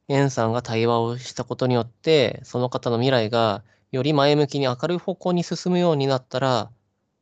[0.07, 6.71] エンさんが対話をしたことによって、その方の未来がより前向きに明るい方向に進むようになったら、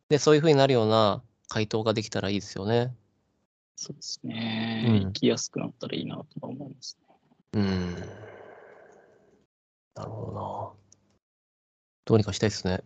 [0.10, 2.94] で、そういうふうになるような回答ができたらいいですよね。
[3.76, 4.86] そうですね。
[4.88, 7.07] うん生きやすくなったらいいなとは思いますね。
[7.54, 7.96] うん。
[9.96, 10.74] なるほどな。
[12.06, 12.82] どうにかしたいですね。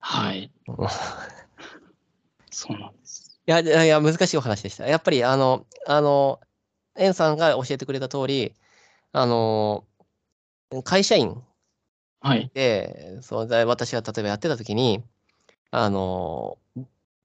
[0.00, 0.44] はい。
[0.44, 0.50] い
[2.50, 3.30] そうなんです。
[3.50, 4.86] や、いやいや、難しいお話でした。
[4.86, 6.40] やっぱり、あの、あの、
[6.96, 8.54] エンさんが教えてくれた通り、
[9.12, 9.84] あの、
[10.84, 11.42] 会社員
[12.20, 12.50] はい。
[12.54, 15.02] で、そうだ私が例えばやってた時に、
[15.70, 16.58] あの、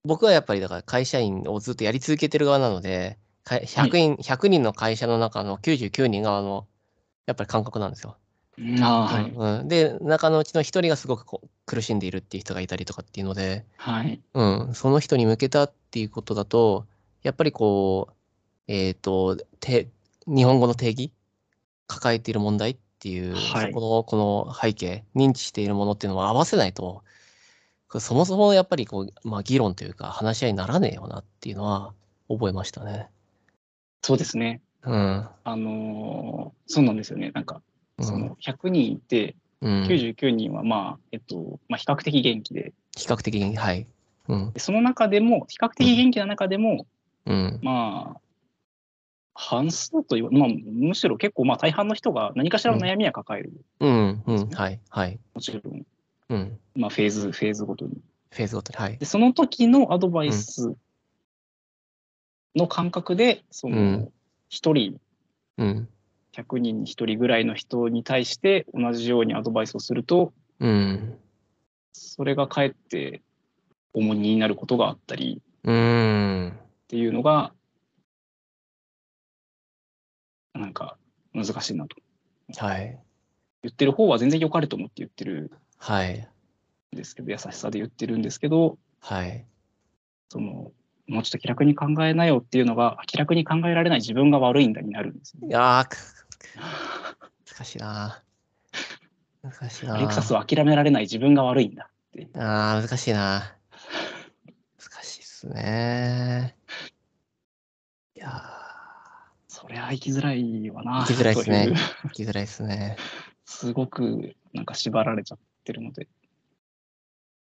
[0.04, 6.66] 僕はやっぱりだから会社員をずっとやり続けてる側なので、か100人、100人の会社の中の99人が、あの、
[7.26, 8.16] やっぱり感覚なんですよ。
[8.80, 9.30] ああ、はい。
[9.30, 14.20] うんうんで、中のうちの1人がすごくこう苦しんでいるっていう人がいたりとかっていうので、はい。
[14.34, 16.86] うん、その人に向けたっていうことだと、
[17.22, 18.14] やっぱりこう、
[18.68, 19.88] えっ、と、て、
[20.26, 21.12] 日本語の定義
[21.86, 27.02] 抱えている問題っていう、はいそこの、この背景、認知しているものっていうのを合わせないと、
[28.00, 31.92] そもそもやっぱりこう、まあ議論というか話し合いにならねえよなっていうのは
[32.28, 33.08] 覚えましたね。
[34.02, 34.60] そうですね。
[34.84, 35.28] うん。
[35.44, 37.30] あのーそうなんですよね。
[37.34, 37.62] なんか、
[37.98, 43.86] うんその100人いて、うん、99人はまあ、えっと、まあ、比較的元気で比較的に、はい。
[44.28, 44.52] うん。
[44.52, 46.86] で、その中でも、比較的元気な中でも、
[47.26, 47.58] うん。
[47.62, 48.20] まあ、
[49.34, 53.52] 半数という、まあ、むしろ結構、まあ、大半の人が何かしらの悩みは抱える。
[53.80, 54.22] うん。
[54.26, 54.48] うん。
[54.48, 54.80] はい。
[54.88, 55.18] はい。
[55.34, 55.86] もちろん、
[56.30, 56.58] うん。
[56.74, 58.00] まあ、フェーズ、フェーズごとに。
[58.30, 58.78] フェーズごとに。
[58.78, 59.04] はいで、。
[59.04, 60.74] その時のアドバイス
[62.56, 64.12] の感覚で、そうのん、
[64.48, 64.98] 一人、
[65.58, 65.88] うん。
[66.32, 71.18] 100人に1人ぐらいの人に対して同じようにアドバイスをすると、うん。
[71.92, 73.22] それがかえって
[73.92, 76.48] 重荷になることがあったりうん。
[76.48, 77.52] っていうのが、
[80.54, 80.96] なんか
[81.34, 81.96] 難しいなと。
[82.56, 82.98] はい。
[83.62, 86.28] 言ってる方は全然良かれと思って言ってるはい。
[86.94, 89.44] んですけど、優しさで言ってるんですけど、はい。
[90.28, 90.72] その、
[91.08, 95.86] もうちょっと気楽に考えなよっていうのが、気楽に考えられない自分が悪いんだになるんですよいや
[97.56, 98.22] 難しいな。
[99.42, 99.94] 難しいな。
[99.94, 102.28] アレクサスを諦められない自分が悪いんだって。
[102.34, 103.56] あー、難しいな。
[104.78, 106.56] 難しいっすね。
[108.16, 108.42] いや
[109.48, 111.04] そりゃ生きづらいわな。
[111.06, 111.72] 生きづらいっすね
[112.04, 112.96] 生きづらいっすね。
[113.44, 116.08] すごくなんか縛られちゃってるので。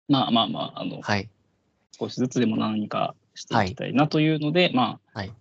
[0.08, 1.28] まあまあまあ、あの、はい。
[1.98, 5.32] 少しずつでも何かしていきたいなというので、まあ、はい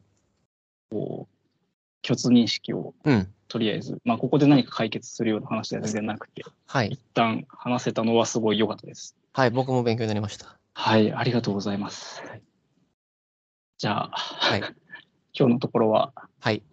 [0.90, 3.34] こう、共通認識をうん。
[3.50, 7.00] とりあえず、まあ、ここで何か解決するような話では全然なくて、はい一。
[7.14, 9.16] 旦話せたのはすごい良かったです。
[9.32, 10.58] はい、僕も勉強になりました。
[10.74, 12.22] はい、ありがとうございます。
[12.28, 12.42] はい
[13.78, 14.60] じゃあ、はい。
[15.38, 16.64] 今日のところははい。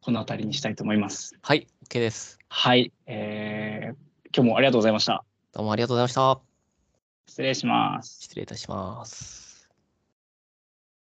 [0.00, 1.36] この辺りにしたいと思います。
[1.42, 2.38] はい、OK です。
[2.48, 3.96] はい、えー、
[4.32, 5.24] 今日もありがとうございました。
[5.52, 6.40] どうもありがとうございました。
[7.26, 8.22] 失礼します。
[8.22, 9.41] 失礼いたします。